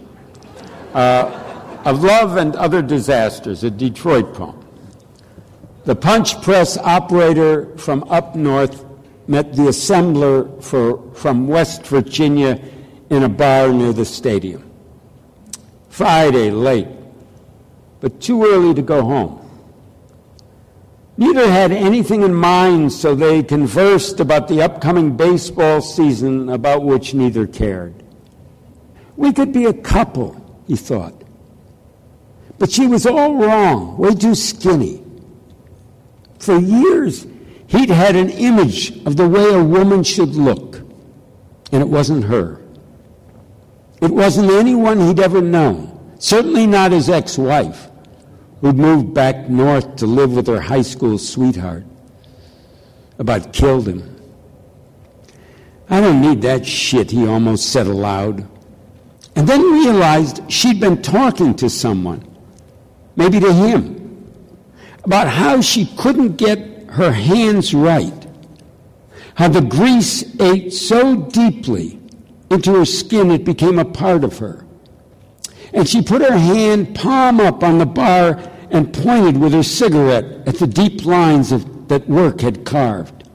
[0.95, 1.39] Uh,
[1.85, 4.59] of Love and Other Disasters, a Detroit poem.
[5.85, 8.85] The punch press operator from up north
[9.27, 12.61] met the assembler for, from West Virginia
[13.11, 14.71] in a bar near the stadium.
[15.89, 16.89] Friday, late,
[18.01, 19.42] but too early to go home.
[21.17, 27.13] Neither had anything in mind, so they conversed about the upcoming baseball season about which
[27.13, 27.95] neither cared.
[29.17, 31.15] We could be a couple, he thought.
[32.59, 35.05] But she was all wrong, way too skinny.
[36.39, 37.27] For years,
[37.67, 40.77] he'd had an image of the way a woman should look,
[41.73, 42.61] and it wasn't her.
[44.01, 47.92] It wasn't anyone he'd ever known, certainly not his ex wife
[48.63, 51.85] who'd moved back north to live with her high school sweetheart.
[53.19, 54.09] About killed him.
[55.91, 58.49] I don't need that shit, he almost said aloud.
[59.35, 62.25] And then realized she'd been talking to someone,
[63.17, 64.33] maybe to him,
[65.03, 66.59] about how she couldn't get
[66.91, 68.27] her hands right,
[69.35, 71.99] how the grease ate so deeply
[72.49, 74.65] into her skin it became a part of her.
[75.73, 78.39] And she put her hand palm up on the bar
[78.71, 83.29] and pointed with her cigarette at the deep lines of, that work had carved.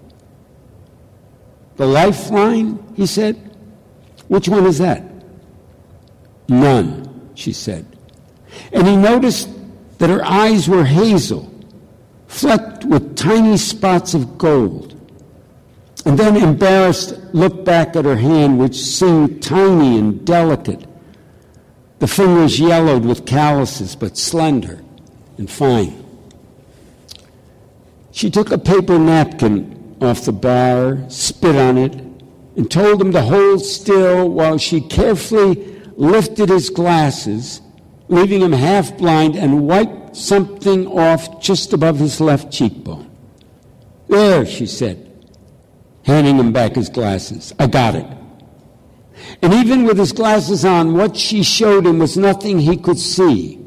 [1.76, 3.36] The lifeline, he said?
[4.28, 5.04] Which one is that?
[6.50, 7.86] None, she said.
[8.72, 9.50] And he noticed
[10.00, 11.52] that her eyes were hazel,
[12.28, 14.94] flecked with tiny spots of gold.
[16.06, 20.86] And then, embarrassed, looked back at her hand, which seemed tiny and delicate.
[22.00, 24.84] The fingers yellowed with calluses, but slender
[25.38, 26.04] and fine.
[28.12, 31.94] She took a paper napkin off the bar, spit on it,
[32.56, 35.56] and told him to hold still while she carefully
[35.96, 37.62] lifted his glasses,
[38.08, 43.10] leaving him half blind, and wiped something off just above his left cheekbone.
[44.08, 45.12] There, she said,
[46.04, 47.54] handing him back his glasses.
[47.60, 48.17] I got it.
[49.42, 53.60] And even with his glasses on, what she showed him was nothing he could see,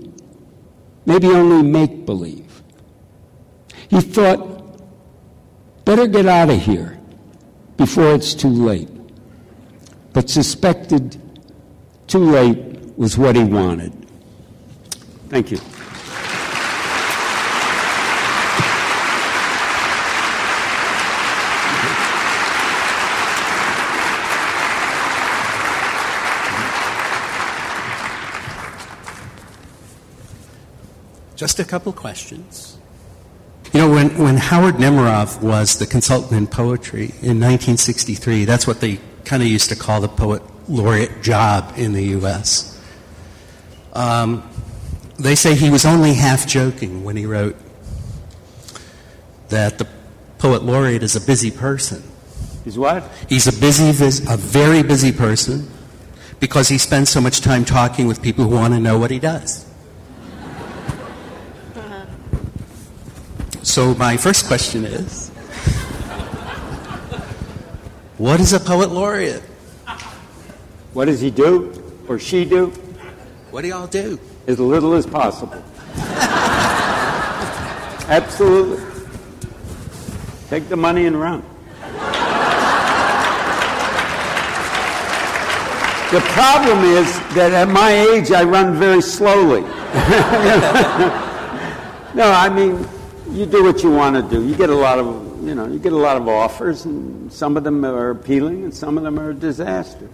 [1.06, 2.62] maybe only make believe.
[3.88, 4.80] He thought,
[5.84, 6.98] better get out of here
[7.76, 8.88] before it's too late.
[10.12, 11.20] But suspected
[12.06, 12.58] too late
[12.96, 13.92] was what he wanted.
[15.28, 15.58] Thank you.
[31.40, 32.76] Just a couple questions.
[33.72, 38.82] You know, when, when Howard Nemerov was the consultant in poetry in 1963, that's what
[38.82, 42.78] they kind of used to call the poet laureate job in the U.S.
[43.94, 44.46] Um,
[45.18, 47.56] they say he was only half joking when he wrote
[49.48, 49.88] that the
[50.36, 52.02] poet laureate is a busy person.
[52.64, 53.10] He's what?
[53.30, 53.88] He's a busy,
[54.30, 55.70] a very busy person
[56.38, 59.18] because he spends so much time talking with people who want to know what he
[59.18, 59.69] does.
[63.70, 65.28] So, my first question is
[68.18, 69.44] What is a poet laureate?
[70.92, 71.72] What does he do
[72.08, 72.70] or she do?
[73.52, 74.18] What do y'all do?
[74.48, 75.62] As little as possible.
[78.10, 78.84] Absolutely.
[80.48, 81.42] Take the money and run.
[86.10, 89.60] The problem is that at my age I run very slowly.
[92.16, 92.84] no, I mean,
[93.30, 94.46] you do what you want to do.
[94.46, 97.56] You get a lot of, you know, you get a lot of offers, and some
[97.56, 100.08] of them are appealing, and some of them are a disaster.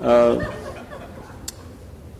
[0.00, 0.44] Uh,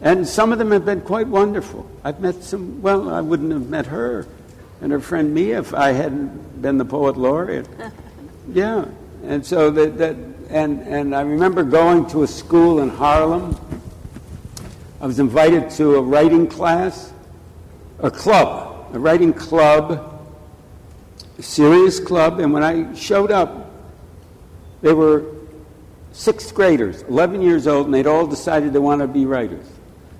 [0.01, 1.89] and some of them have been quite wonderful.
[2.05, 2.83] I've met some.
[2.83, 4.27] Well, I wouldn't have met her
[4.81, 7.69] and her friend Mia if I hadn't been the poet laureate.
[8.53, 8.85] yeah,
[9.25, 10.17] and so that, that
[10.51, 13.59] and and I remember going to a school in Harlem.
[15.01, 17.13] I was invited to a writing class,
[18.01, 20.16] a club, a writing club
[21.43, 23.71] serious club, and when I showed up,
[24.83, 25.25] they were
[26.13, 29.67] sixth graders, 11 years old, and they'd all decided they wanted to be writers.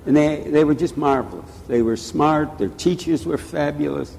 [0.05, 1.51] And they, they were just marvelous.
[1.67, 4.17] They were smart, their teachers were fabulous.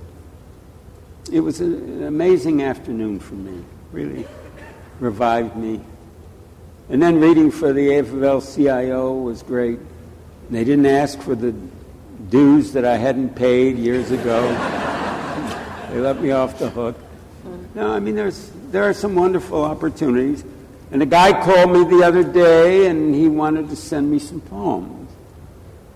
[1.32, 4.26] It was an amazing afternoon for me, really
[5.00, 5.82] revived me.
[6.90, 9.80] And then reading for the AFL CIO was great.
[10.50, 11.54] They didn't ask for the
[12.30, 14.86] dues that I hadn't paid years ago.
[15.90, 16.98] They let me off the hook.
[17.74, 20.44] No, I mean, there's, there are some wonderful opportunities.
[20.92, 24.42] And a guy called me the other day and he wanted to send me some
[24.42, 25.10] poems.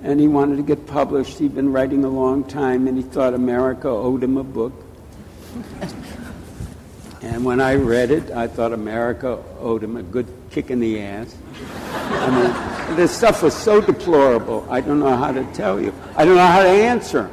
[0.02, 1.40] And he wanted to get published.
[1.40, 4.74] He'd been writing a long time and he thought America owed him a book.
[7.22, 11.02] and when I read it, I thought America owed him a good kick in the
[11.02, 11.36] ass.
[11.94, 15.94] I mean, this stuff was so deplorable, I don't know how to tell you.
[16.16, 17.30] I don't know how to answer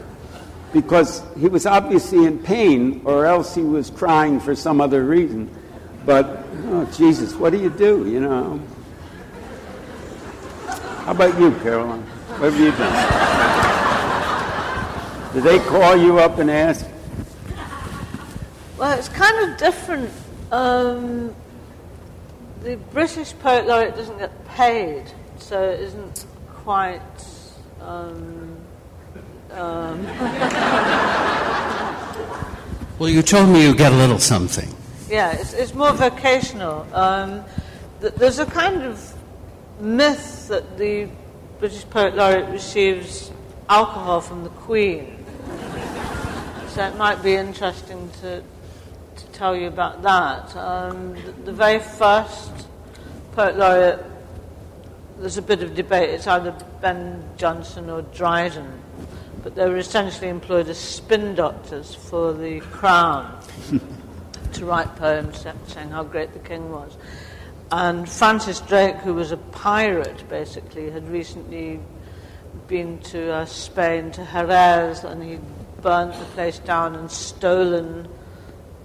[0.73, 5.49] because he was obviously in pain, or else he was crying for some other reason.
[6.07, 8.61] But, oh, Jesus, what do you do, you know?
[10.67, 12.03] How about you, Carol Ann?
[12.03, 12.95] What have you done?
[15.35, 16.87] Did they call you up and ask?
[18.79, 20.11] Well, it's kind of different.
[20.51, 21.35] Um,
[22.63, 25.05] the British Poet Laureate doesn't get paid,
[25.39, 27.03] so it isn't quite.
[27.83, 28.48] Um,
[29.53, 30.05] um.
[32.99, 34.69] well, you told me you get a little something.
[35.09, 36.87] Yeah, it's, it's more vocational.
[36.93, 37.45] Um,
[38.01, 39.15] th- there's a kind of
[39.81, 41.09] myth that the
[41.59, 43.33] British Poet Laureate receives
[43.69, 45.25] alcohol from the Queen.
[46.69, 48.43] So it might be interesting to,
[49.17, 50.55] to tell you about that.
[50.57, 52.51] Um, the, the very first
[53.33, 54.05] Poet Laureate,
[55.19, 56.11] there's a bit of debate.
[56.11, 58.83] It's either Ben Jonson or Dryden
[59.43, 63.41] but they were essentially employed as spin doctors for the crown
[64.53, 66.97] to write poems saying how great the king was.
[67.71, 71.81] And Francis Drake, who was a pirate basically, had recently
[72.67, 75.39] been to uh, Spain, to Jerez, and he
[75.83, 78.09] burnt the place down and stolen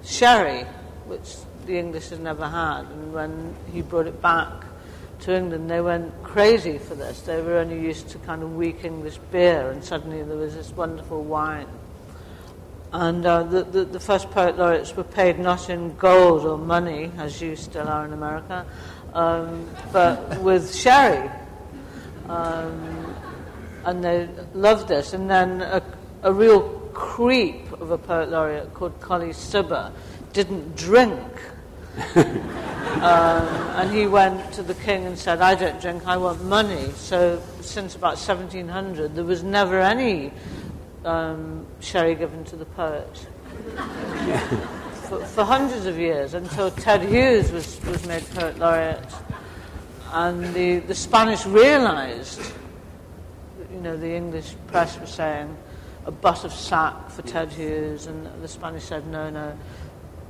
[0.03, 0.63] sherry,
[1.05, 1.35] which
[1.65, 2.81] the English had never had.
[2.81, 4.62] And when he brought it back
[5.23, 7.21] to England, they went crazy for this.
[7.21, 10.71] They were only used to kind of weak English beer, and suddenly there was this
[10.71, 11.67] wonderful wine.
[12.91, 17.09] And uh, the, the, the, first poet laureates were paid not in gold or money,
[17.17, 18.65] as you still are in America,
[19.13, 21.29] um, but with sherry.
[22.29, 23.15] Um,
[23.85, 25.13] and they loved this.
[25.13, 25.81] And then a,
[26.21, 29.91] a real creep of a poet laureate called Colley Cibber
[30.33, 31.19] didn't drink.
[31.95, 36.91] Um, and he went to the king and said, I don't drink, I want money.
[36.95, 40.31] So since about 1700, there was never any
[41.05, 43.27] um, sherry given to the poet.
[45.07, 49.13] for, for, hundreds of years until Ted Hughes was, was made poet laureate.
[50.11, 52.41] And the, the Spanish realized,
[53.71, 55.55] you know, the English press was saying
[56.05, 59.57] a butt of sack for Ted Hughes, and the Spanish said no, no.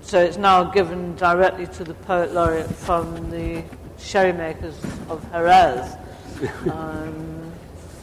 [0.03, 3.63] So it's now given directly to the poet laureate from the
[3.97, 4.75] sherry makers
[5.09, 5.95] of Jerez.
[6.69, 7.53] Um,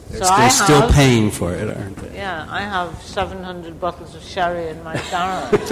[0.08, 2.16] they're, so they're still have, paying for it, aren't they?
[2.16, 5.70] Yeah, I have 700 bottles of sherry in my garage.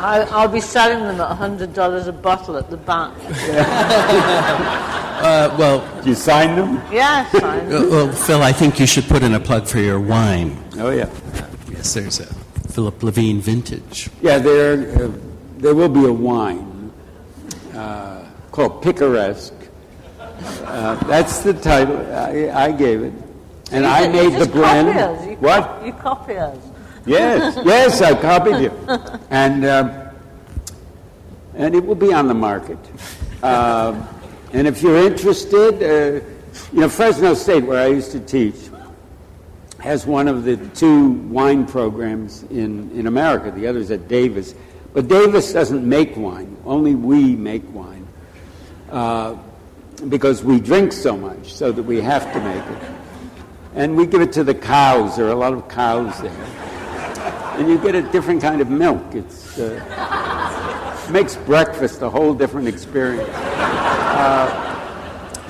[0.00, 3.14] I, will be selling them at $100 a bottle at the bank.
[5.22, 6.76] uh, well, you signed them?
[6.92, 7.90] Yeah, I signed them.
[7.90, 10.56] Well, Phil, I think you should put in a plug for your wine.
[10.78, 11.10] Oh, yeah.
[11.34, 12.39] Uh, yes, there's a
[12.70, 14.10] Philip Levine vintage.
[14.22, 15.10] Yeah, there, uh,
[15.58, 16.92] there will be a wine
[17.74, 19.54] uh, called Picaresque
[20.40, 21.98] uh, that's the title.
[22.14, 23.12] I, I gave it.
[23.72, 25.30] And I made the blend.
[25.30, 25.64] You what?
[25.64, 26.58] Co- you copy us.
[27.06, 28.70] Yes, yes, I copied you.
[29.30, 29.92] And, um,
[31.54, 32.78] and it will be on the market.
[33.42, 34.06] Uh,
[34.52, 36.24] and if you're interested, uh,
[36.72, 38.56] you know, Fresno State, where I used to teach,
[39.80, 43.50] has one of the two wine programs in, in America.
[43.50, 44.54] The other is at Davis.
[44.92, 46.56] But Davis doesn't make wine.
[46.64, 48.06] Only we make wine.
[48.90, 49.36] Uh,
[50.08, 52.90] because we drink so much, so that we have to make it.
[53.74, 55.16] And we give it to the cows.
[55.16, 56.32] There are a lot of cows there.
[57.58, 59.14] And you get a different kind of milk.
[59.14, 63.28] It's uh, makes breakfast a whole different experience.
[63.30, 64.69] Uh,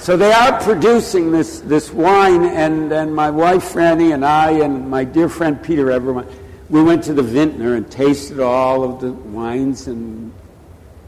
[0.00, 4.88] so they are producing this, this wine, and, and my wife Franny and I and
[4.88, 6.26] my dear friend Peter Everwine,
[6.70, 10.32] we went to the vintner and tasted all of the wines, and,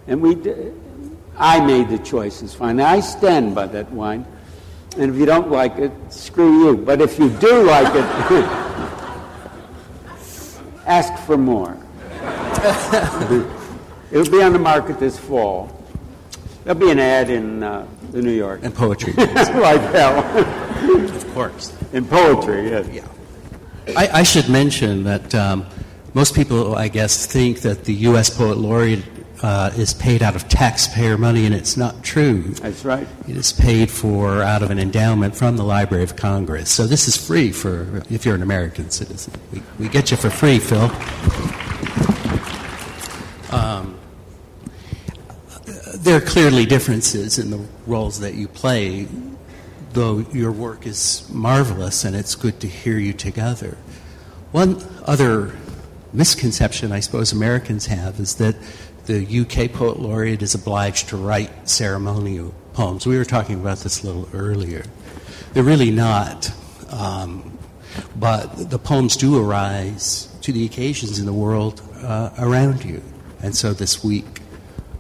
[0.07, 0.35] and we
[1.39, 2.55] I made the choices.
[2.55, 2.81] Fine.
[2.81, 4.27] I stand by that wine.
[4.99, 6.77] And if you don't like it, screw you.
[6.77, 8.05] But if you do like it,
[10.87, 11.79] ask for more.
[14.13, 15.75] It'll be on the market this fall.
[16.65, 18.61] There'll be an ad in uh, the New York.
[18.63, 19.13] And poetry.
[19.17, 20.19] like hell.
[20.19, 21.77] of course.
[21.93, 22.89] In poetry, yes.
[22.89, 23.09] Yeah.
[23.97, 25.67] I, I should mention that um,
[26.15, 28.31] most people, I guess, think that the U.S.
[28.31, 29.03] Poet Laureate
[29.43, 32.43] uh, is paid out of taxpayer money, and it's not true.
[32.43, 33.09] That's right.
[33.29, 36.71] It is paid for out of an endowment from the Library of Congress.
[36.71, 39.35] So this is free for if you're an American citizen.
[39.53, 40.91] We, we get you for free, Phil.
[43.51, 43.92] Um,
[46.03, 49.07] there are clearly differences in the roles that you play,
[49.93, 53.79] though your work is marvelous and it's good to hear you together.
[54.51, 55.57] One other
[56.13, 58.57] misconception I suppose Americans have is that
[59.07, 63.07] the UK Poet Laureate is obliged to write ceremonial poems.
[63.07, 64.85] We were talking about this a little earlier.
[65.53, 66.51] They're really not.
[66.91, 67.57] Um,
[68.17, 73.03] but the poems do arise to the occasions in the world uh, around you.
[73.41, 74.32] And so this week,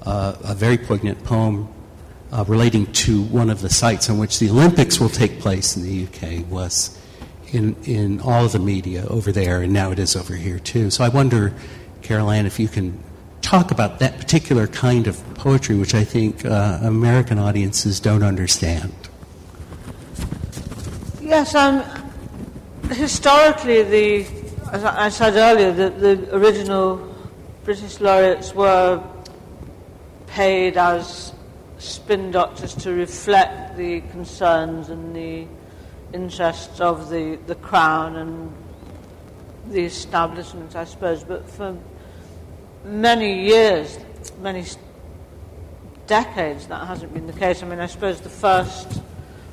[0.04, 1.68] uh, a very poignant poem
[2.32, 5.82] uh, relating to one of the sites on which the Olympics will take place in
[5.82, 6.98] the UK was
[7.52, 10.90] in, in all of the media over there, and now it is over here too.
[10.90, 11.52] So I wonder,
[12.00, 12.98] Carol Ann, if you can
[13.42, 18.94] talk about that particular kind of poetry, which I think uh, American audiences don't understand.
[21.20, 21.82] Yes, um,
[22.90, 24.26] historically, the,
[24.72, 27.14] as I said earlier, the, the original
[27.64, 29.02] British laureates were
[30.32, 31.34] paid as
[31.78, 35.46] spin doctors to reflect the concerns and the
[36.14, 38.52] interests of the, the crown and
[39.68, 41.22] the establishment, I suppose.
[41.22, 41.76] But for
[42.82, 43.98] many years,
[44.40, 44.64] many
[46.06, 47.62] decades, that hasn't been the case.
[47.62, 49.02] I mean, I suppose the first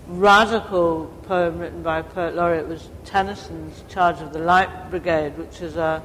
[0.08, 5.62] radical poem written by a poet laureate was Tennyson's Charge of the Light Brigade, which
[5.62, 6.02] is a,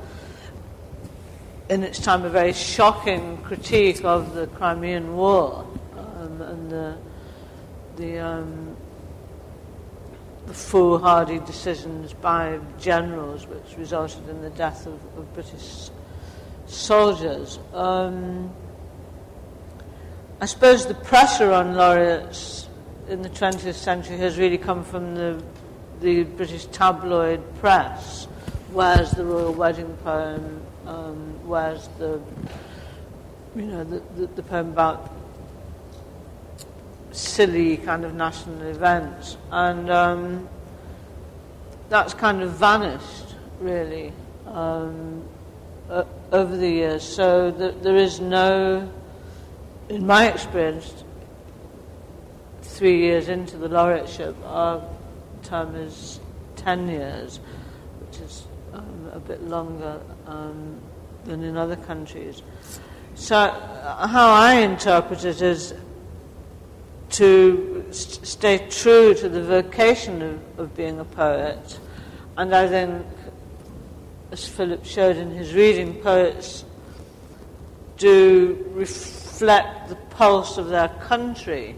[1.68, 5.66] in its time a very shocking critique of the Crimean War
[5.96, 6.96] um, and the,
[7.96, 8.76] the um,
[10.46, 15.90] the foolhardy decisions by generals, which resulted in the death of, of British
[16.66, 17.58] soldiers.
[17.72, 18.52] Um,
[20.40, 22.68] I suppose the pressure on laureates
[23.08, 25.42] in the 20th century has really come from the,
[26.00, 28.26] the British tabloid press.
[28.72, 30.63] Where's the royal wedding poem?
[30.86, 32.20] Um, where's the,
[33.56, 35.12] you know, the, the, the poem about
[37.12, 39.36] silly kind of national events?
[39.50, 40.48] And um,
[41.88, 44.12] that's kind of vanished, really,
[44.46, 45.22] um,
[45.88, 47.02] uh, over the years.
[47.02, 48.90] So th- there is no
[49.88, 51.04] in my experience,
[52.62, 54.82] three years into the laureateship, our
[55.42, 56.20] term is
[56.56, 57.38] 10 years,
[58.00, 60.80] which is um, a bit longer um,
[61.24, 62.42] than in other countries.
[63.14, 65.74] So, uh, how I interpret it is
[67.10, 71.78] to st- stay true to the vocation of, of being a poet,
[72.36, 73.06] and I think,
[74.32, 76.64] as Philip showed in his reading, poets
[77.98, 81.76] do reflect the pulse of their country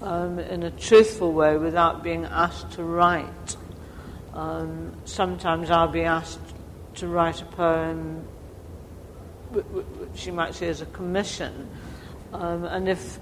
[0.00, 3.56] um, in a truthful way without being asked to write.
[4.34, 6.40] Um, sometimes I'll be asked
[6.96, 8.24] to write a poem
[9.52, 11.68] which you might say is a commission.
[12.32, 13.18] Um, and if,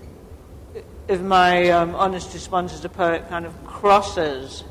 [1.08, 4.62] if my um, honest response as a poet kind of crosses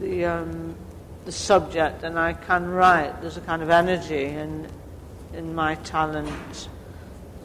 [0.00, 0.74] the, um,
[1.24, 3.20] the subject, then I can write.
[3.20, 4.66] There's a kind of energy and
[5.32, 6.68] in my talent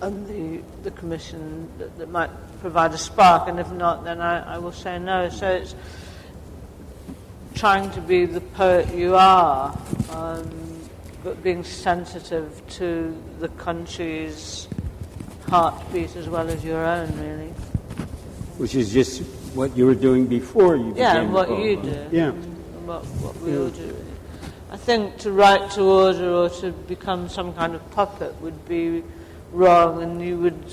[0.02, 2.30] and the, the commission that, that, might
[2.60, 5.30] provide a spark, and if not, then I, I will say no.
[5.30, 5.76] So it's
[7.58, 9.76] trying to be the poet you are,
[10.12, 10.48] um,
[11.24, 14.68] but being sensitive to the country's
[15.50, 17.50] heartbeat as well as your own, really.
[18.58, 19.22] Which is just
[19.56, 21.66] what you were doing before you yeah, became what a poet.
[21.66, 22.08] you do.
[22.12, 22.32] Yeah.
[22.32, 23.60] What, what we Yeah.
[23.60, 23.96] all do.
[24.70, 29.04] I think to write to order or to become some kind of puppet would be
[29.52, 30.64] wrong, and you would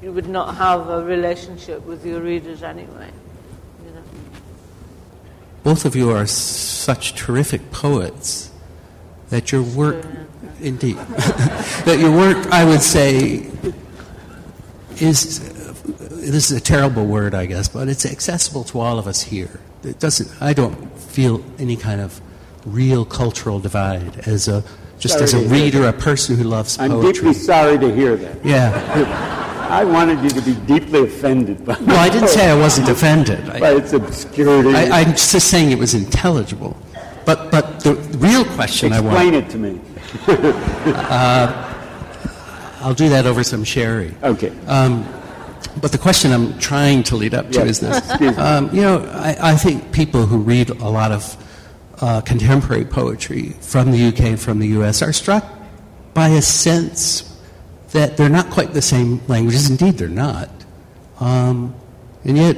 [0.00, 3.10] you would not have a relationship with your readers anyway.
[5.66, 8.52] Both of you are such terrific poets
[9.30, 10.06] that your work,
[10.60, 10.94] indeed,
[11.86, 13.50] that your work, I would say,
[15.00, 15.40] is
[16.10, 19.58] this is a terrible word, I guess, but it's accessible to all of us here.
[19.82, 20.30] It doesn't.
[20.40, 22.20] I don't feel any kind of
[22.64, 24.62] real cultural divide as a
[25.00, 26.94] just Sorry as a reader, a person who loves poetry.
[26.94, 28.44] I'm deeply sorry to hear that.
[28.44, 29.32] yeah.
[29.70, 33.46] I wanted you to be deeply offended by Well, I didn't say I wasn't offended.
[33.60, 34.74] By its obscurity.
[34.74, 36.76] I, I'm just saying it was intelligible.
[37.24, 39.80] But, but the real question I want, Explain it to me.
[42.80, 44.14] I'll do that over some sherry.
[44.22, 44.52] Okay.
[44.66, 45.04] Um,
[45.80, 47.68] but the question I'm trying to lead up to Yes.
[47.68, 48.38] is this.
[48.38, 51.36] Um, you know, I, I think people who read a lot of
[52.00, 55.44] uh, contemporary poetry from the UK and from the US are struck
[56.14, 57.35] by a sense
[57.92, 59.70] that they're not quite the same languages.
[59.70, 60.50] Indeed, they're not.
[61.20, 61.74] Um,
[62.24, 62.56] and yet,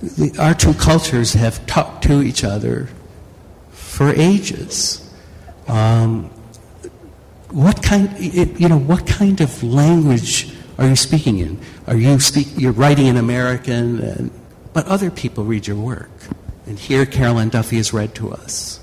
[0.00, 2.88] the, our two cultures have talked to each other
[3.70, 5.00] for ages.
[5.68, 6.24] Um,
[7.50, 11.60] what kind, it- you know, what kind of language are you speaking in?
[11.86, 14.30] Are you speak, you're writing in American, and,
[14.72, 16.10] but other people read your work.
[16.66, 18.80] And here Carol Ann Duffy has read to us.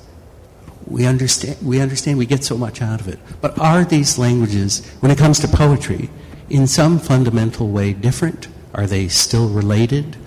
[0.91, 3.17] We understand, we understand, we get so much out of it.
[3.39, 6.09] But are these languages, when it comes to poetry,
[6.49, 8.49] in some fundamental way different?
[8.73, 10.17] Are they still related?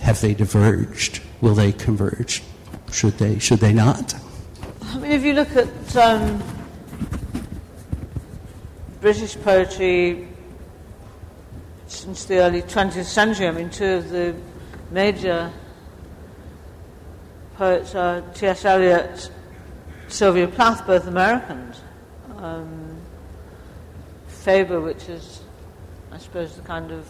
[0.00, 1.22] Have they diverged?
[1.40, 2.42] Will they converge?
[2.92, 4.14] Should they, should they not?
[4.82, 6.42] I mean, if you look at um,
[9.00, 10.28] British poetry
[11.86, 14.34] since the early 20th century, I mean, two of the
[14.90, 15.50] major
[17.56, 18.66] poets are T.S.
[18.66, 19.30] Eliot,
[20.12, 21.80] Sylvia Plath, both Americans.
[22.36, 23.00] Um,
[24.28, 25.40] Faber, which is,
[26.10, 27.08] I suppose, the kind of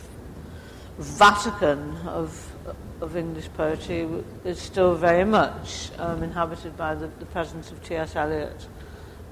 [0.99, 2.49] Vatican of
[3.01, 4.07] of English poetry
[4.45, 8.15] is still very much um, inhabited by the, the presence of T.S.
[8.15, 8.69] Eliot.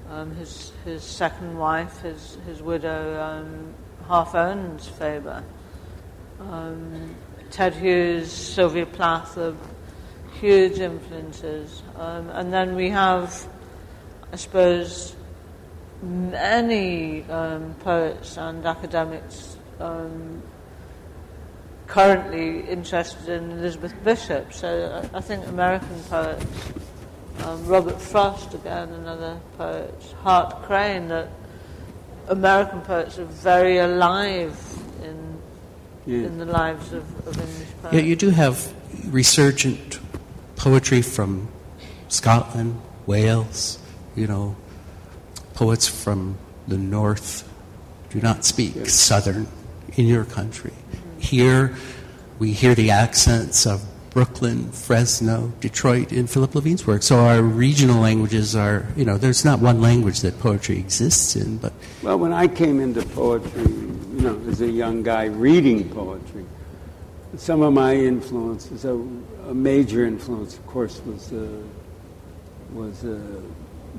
[0.09, 3.73] Um, his his second wife, his his widow, um,
[4.09, 5.41] half owns Faber.
[6.41, 7.15] Um,
[7.49, 9.55] Ted Hughes, Sylvia Plath are
[10.41, 13.47] huge influences, um, and then we have,
[14.31, 15.15] I suppose,
[16.01, 20.41] many um, poets and academics um,
[21.87, 24.53] currently interested in Elizabeth Bishop.
[24.53, 26.45] So I, I think American poets,
[27.43, 29.93] um, Robert Frost again, another poet,
[30.23, 31.27] Hart Crane, that
[32.29, 34.57] American poets are very alive
[35.03, 35.37] in
[36.05, 36.25] Yeah.
[36.27, 37.95] in the lives of, of English poets.
[37.95, 38.73] Yeah, you do have
[39.11, 39.99] resurgent
[40.55, 41.49] poetry from
[42.07, 43.77] Scotland, Wales,
[44.15, 44.55] you know,
[45.53, 47.47] poets from the north
[48.09, 49.47] do not speak southern
[49.95, 50.73] in your country.
[51.17, 51.75] Here,
[52.39, 57.01] we hear the accents of Brooklyn, Fresno, Detroit in Philip Levine's work.
[57.01, 61.57] So our regional languages are, you know, there's not one language that poetry exists in,
[61.57, 61.71] but
[62.03, 66.45] Well, when I came into poetry, you know, as a young guy reading poetry,
[67.37, 68.93] some of my influences, a,
[69.47, 71.47] a major influence, of course, was uh,
[72.73, 73.17] was uh,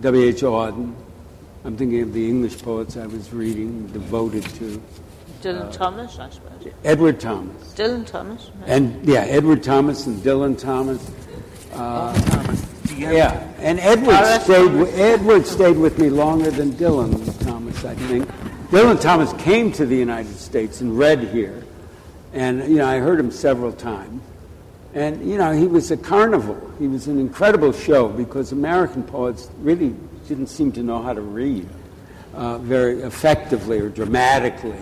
[0.00, 0.24] W.
[0.24, 0.42] H.
[0.42, 0.94] Auden.
[1.64, 4.82] I'm thinking of the English poets I was reading, devoted to.
[5.42, 6.72] Dylan Thomas, I suppose.
[6.84, 7.74] Edward Thomas.
[7.74, 8.50] Dylan Thomas.
[8.66, 11.10] And yeah, Edward Thomas and Dylan Thomas.
[11.72, 12.66] Uh, Thomas.
[12.96, 14.72] yeah, and Edward stayed.
[14.72, 18.28] With, Edward stayed with me longer than Dylan Thomas, I think.
[18.70, 21.62] Dylan Thomas came to the United States and read here,
[22.32, 24.22] and you know I heard him several times.
[24.94, 26.58] And you know he was a carnival.
[26.78, 29.94] He was an incredible show because American poets really
[30.28, 31.68] didn't seem to know how to read
[32.34, 34.74] uh, very effectively or dramatically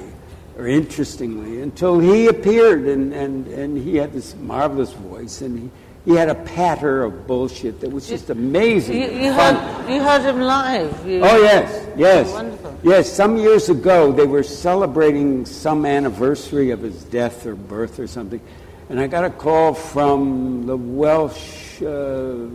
[0.59, 5.70] or interestingly until he appeared and, and, and he had this marvelous voice and he,
[6.12, 9.01] he had a patter of bullshit that was just amazing.
[9.01, 11.07] You, you, heard, you heard him live.
[11.07, 12.78] You, Oh yes, yes, Wonderful.
[12.82, 13.11] yes.
[13.11, 18.41] Some years ago, they were celebrating some anniversary of his death or birth or something,
[18.91, 22.47] and I got a call from the Welsh, uh,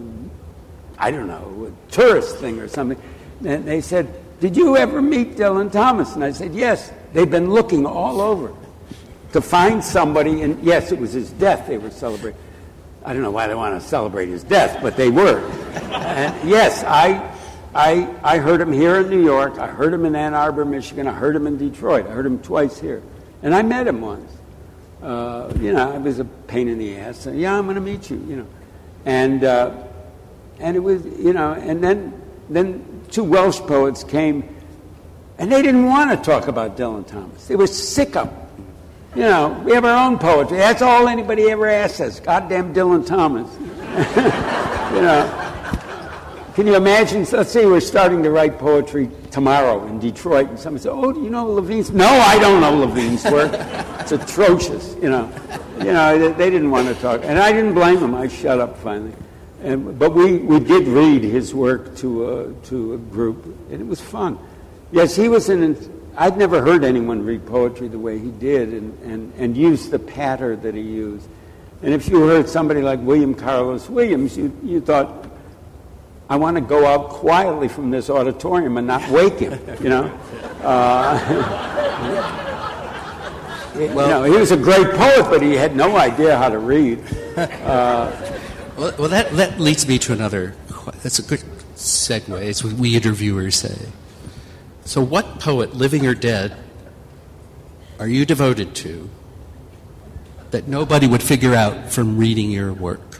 [0.99, 3.01] I don't know, tourist thing or something,
[3.43, 7.49] and they said, "Did you ever meet Dylan Thomas?" And I said, "Yes." They've been
[7.49, 8.53] looking all over
[9.31, 12.37] to find somebody, and yes, it was his death they were celebrating.
[13.05, 15.39] I don't know why they want to celebrate his death, but they were.
[15.93, 17.33] and yes, I,
[17.73, 19.59] I, I heard him here in New York.
[19.59, 21.07] I heard him in Ann Arbor, Michigan.
[21.07, 22.05] I heard him in Detroit.
[22.05, 23.01] I heard him twice here.
[23.41, 24.29] And I met him once.
[25.05, 27.19] Uh, you know, I was a pain in the ass.
[27.19, 28.47] So, yeah, I'm going to meet you, you know.
[29.05, 29.83] And, uh,
[30.57, 32.19] and it was, you know, and then,
[32.49, 34.43] then two Welsh poets came,
[35.37, 37.47] and they didn't want to talk about Dylan Thomas.
[37.47, 38.39] They were sick of him.
[39.15, 40.57] You know, we have our own poetry.
[40.57, 42.19] That's all anybody ever asks us.
[42.19, 43.47] Goddamn Dylan Thomas.
[43.59, 45.54] you know.
[46.55, 47.27] Can you imagine?
[47.33, 51.21] Let's say we're starting to write poetry tomorrow in Detroit, and somebody says, "Oh, do
[51.21, 53.51] you know Levine's?" No, I don't know Levine's work.
[53.99, 54.95] it's atrocious.
[55.01, 55.29] You know,
[55.79, 58.15] you know they, they didn't want to talk, and I didn't blame them.
[58.15, 59.11] I shut up finally.
[59.63, 63.85] And, but we, we did read his work to a, to a group, and it
[63.85, 64.39] was fun.
[64.93, 65.75] Yes, he was an.
[66.15, 69.99] I'd never heard anyone read poetry the way he did, and, and, and use the
[69.99, 71.27] patter that he used.
[71.81, 75.25] And if you heard somebody like William Carlos Williams, you, you thought,
[76.29, 80.05] I want to go out quietly from this auditorium and not wake him, you know?
[80.61, 81.19] Uh,
[83.75, 87.03] you know, he was a great poet, but he had no idea how to read.
[88.75, 90.53] Well, well that, that leads me to another.
[91.01, 91.39] That's a good
[91.75, 92.41] segue.
[92.41, 93.87] It's what we interviewers say.
[94.83, 96.57] So, what poet, living or dead,
[97.97, 99.09] are you devoted to
[100.51, 103.14] that nobody would figure out from reading your work?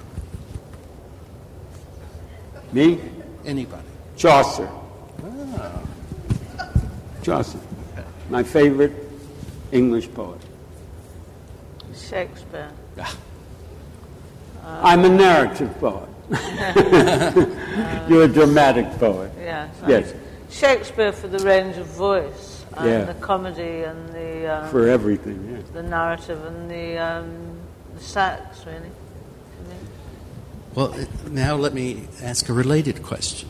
[2.75, 2.99] Me?
[3.45, 3.87] Anybody?
[4.17, 4.69] Chaucer.
[7.23, 7.59] Chaucer.
[8.29, 8.91] My favorite
[9.71, 10.41] English poet.
[11.95, 12.69] Shakespeare.
[14.61, 16.09] I'm a narrative poet.
[18.09, 19.31] You're a dramatic poet.
[19.39, 19.73] Yes.
[19.87, 20.13] Yes.
[20.49, 23.03] Shakespeare for the range of voice and Yeah.
[23.05, 25.61] the comedy and the uh, For everything, yeah.
[25.71, 27.57] the narrative and the, um,
[27.95, 28.91] the sax, really.
[30.75, 30.95] For me.
[30.95, 33.49] Well, uh, now let me ask a related question.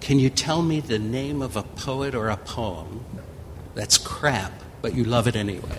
[0.00, 3.04] Can you tell me the name of a poet or a poem
[3.74, 5.78] that's crap, but you love it anyway?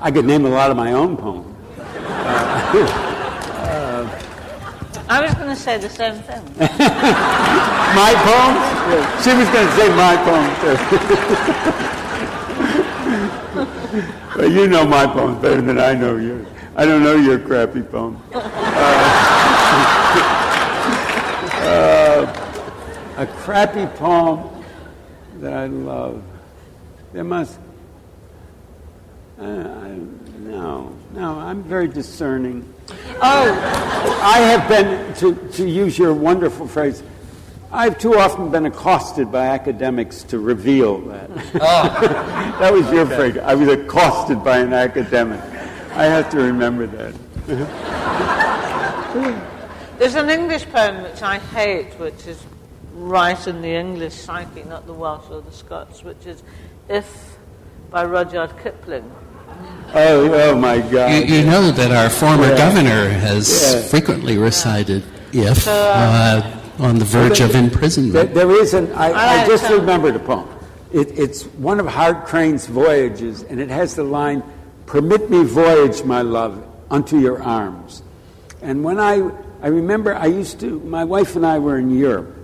[0.00, 1.54] I could name a lot of my own poems.
[5.10, 6.44] I was going to say the same thing.
[7.96, 8.60] My poems?
[9.24, 11.94] She was going to say my poems too.
[14.36, 16.46] but you know my poems better than I know yours.
[16.76, 18.22] I don't know your crappy poem.
[21.60, 22.48] Uh, uh,
[23.18, 24.64] a crappy poem
[25.40, 26.22] that I love.
[27.12, 27.58] There must.
[29.38, 29.98] Uh, I,
[30.38, 32.72] no, no, I'm very discerning.
[33.20, 37.02] Oh, I have been, to, to use your wonderful phrase,
[37.70, 41.28] I've too often been accosted by academics to reveal that.
[41.52, 43.36] that was your phrase.
[43.38, 45.40] I was accosted by an academic.
[45.92, 47.14] I have to remember that.
[49.98, 52.42] there's an English poem which I hate, which is
[52.94, 56.42] right in the English psyche, not the Welsh or the Scots, which is
[56.88, 57.36] If
[57.90, 59.10] by Rudyard Kipling.
[59.94, 61.12] Oh, oh my God.
[61.12, 62.56] You, you know that our former Yeah.
[62.56, 63.80] governor has Yeah.
[63.82, 66.42] frequently recited if So, uh,
[66.78, 68.34] on the verge of There, imprisonment.
[68.34, 70.48] there is an, I, I I just like remembered a poem.
[70.92, 74.42] It, it's one of Hart Crane's voyages, and it has the line,
[74.86, 78.02] Permit me voyage, my love, unto your arms.
[78.62, 79.30] And when I,
[79.60, 82.34] I remember I used to, my wife and I were in Europe.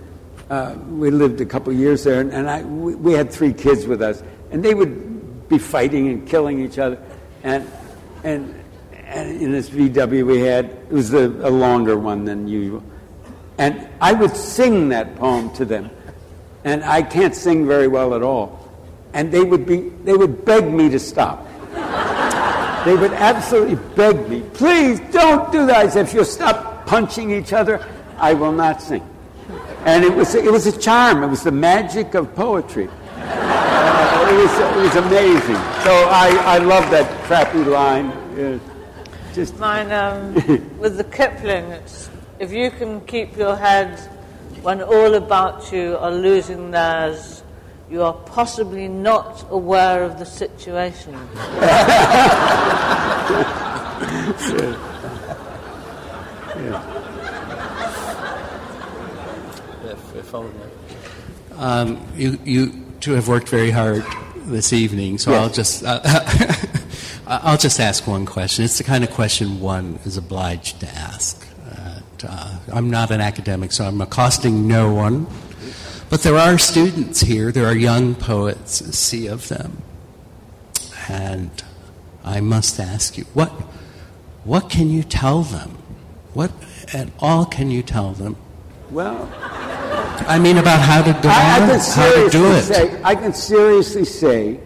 [0.47, 3.87] Uh, we lived a couple years there, and, and I, we, we had three kids
[3.87, 4.21] with us,
[4.51, 7.01] and they would be fighting and killing each other.
[7.41, 7.67] And,
[8.23, 8.63] and,
[8.93, 12.83] and in this VW we had, it was a, a longer one than usual.
[13.57, 15.89] And I would sing that poem to them.
[16.63, 18.61] And I can't sing very well at all.
[19.13, 21.45] And they would, be, they would beg me to stop.
[22.85, 25.77] They would absolutely beg me, please don't do that.
[25.77, 27.83] I said, if you'll stop punching each other,
[28.17, 29.03] I will not sing.
[29.85, 31.23] And it was, it was a charm.
[31.23, 32.89] It was the magic of poetry.
[33.85, 35.55] Uh, it, was, it was amazing.
[35.83, 38.07] So I, I love that crappy line.
[38.07, 38.59] Uh,
[39.33, 40.33] just Mine, um,
[40.79, 42.09] with the Kipling, it's
[42.45, 43.99] if you can keep your head
[44.61, 47.41] when all about you are losing theirs,
[47.89, 51.15] you are possibly not aware of the situation.
[59.83, 60.51] If, if only.
[61.57, 64.05] Um, you, you two have worked very hard
[64.35, 65.41] this evening, so Yes.
[65.41, 65.99] I'll just uh,
[67.27, 68.65] I'll just ask one question.
[68.65, 71.44] It's the kind of question one is obliged to ask.
[72.23, 75.27] Uh, I'm not an academic, so I'm accosting no one.
[76.09, 77.51] But there are students here.
[77.51, 79.81] There are young poets, a sea of them,
[81.09, 81.49] and
[82.23, 83.49] I must ask you what
[84.43, 85.77] what can you tell them?
[86.33, 86.51] What
[86.93, 88.37] at all can you tell them?
[88.91, 89.29] well,
[90.27, 92.61] I mean, about how to go I, I can how to do it.
[92.63, 94.59] say, I can seriously say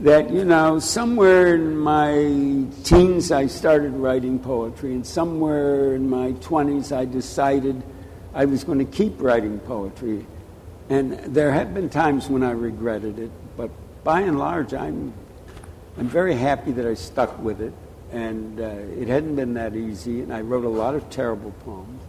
[0.00, 6.32] that you know somewhere in my teens I started writing poetry, and somewhere in my
[6.32, 7.82] twenties I decided
[8.34, 10.26] I was going to keep writing poetry.
[10.88, 13.70] And there have been times when I regretted it, but
[14.02, 15.12] by and large, I'm
[15.98, 17.74] I'm very happy that I stuck with it.
[18.10, 18.64] And uh,
[18.98, 22.02] it hadn't been that easy, and I wrote a lot of terrible poems,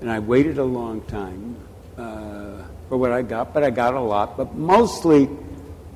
[0.00, 1.56] and I waited a long time
[1.96, 4.36] uh, for what I got, but I got a lot.
[4.36, 5.28] But mostly,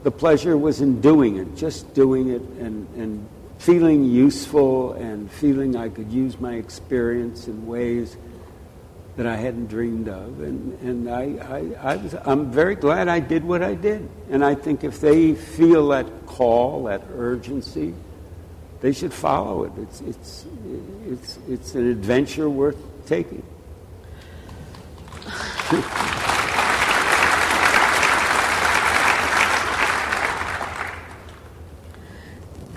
[0.02, 3.28] the pleasure was in doing it, just doing it, and, and
[3.58, 8.16] feeling useful, and feeling I could use my experience in ways
[9.16, 10.40] that I hadn't dreamed of.
[10.40, 14.08] And, and I, I, I was, I'm very glad I did what I did.
[14.30, 17.92] And I think if they feel that call, that urgency,
[18.80, 19.72] they should follow it.
[19.76, 20.46] It's, it's,
[21.06, 23.42] it's, it's an adventure worth taking.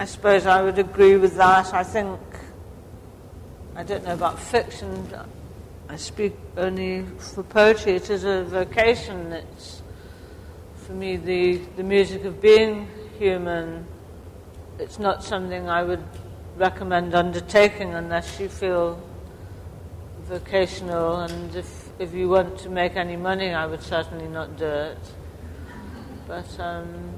[0.03, 1.73] I suppose I would agree with that.
[1.73, 2.19] I think,
[3.73, 5.07] I don't know about fiction,
[5.87, 7.93] I speak only for poetry.
[7.93, 9.31] It is a vocation.
[9.31, 9.81] It's,
[10.85, 13.87] for me, the, the music of being human.
[14.77, 16.03] It's not something I would
[16.57, 19.01] recommend undertaking unless you feel
[20.23, 21.21] vocational.
[21.21, 24.97] And if, if you want to make any money, I would certainly not do it.
[26.27, 27.12] But um,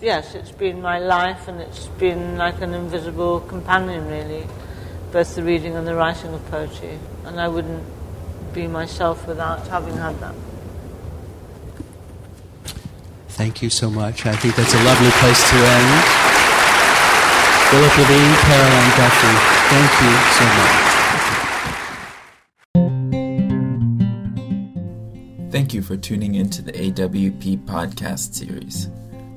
[0.00, 4.46] yes, it's been my life, and it's been like an invisible companion, really,
[5.12, 6.98] both the reading and the writing of poetry.
[7.24, 7.84] And I wouldn't
[8.52, 10.34] be myself without having had that.
[13.28, 14.24] Thank you so much.
[14.24, 16.04] I think that's a lovely place to end.
[17.70, 19.34] Philip Levine, Carol Ann Duffy,
[19.72, 20.86] thank you so much.
[25.50, 28.88] Thank you for tuning in to the AWP podcast series.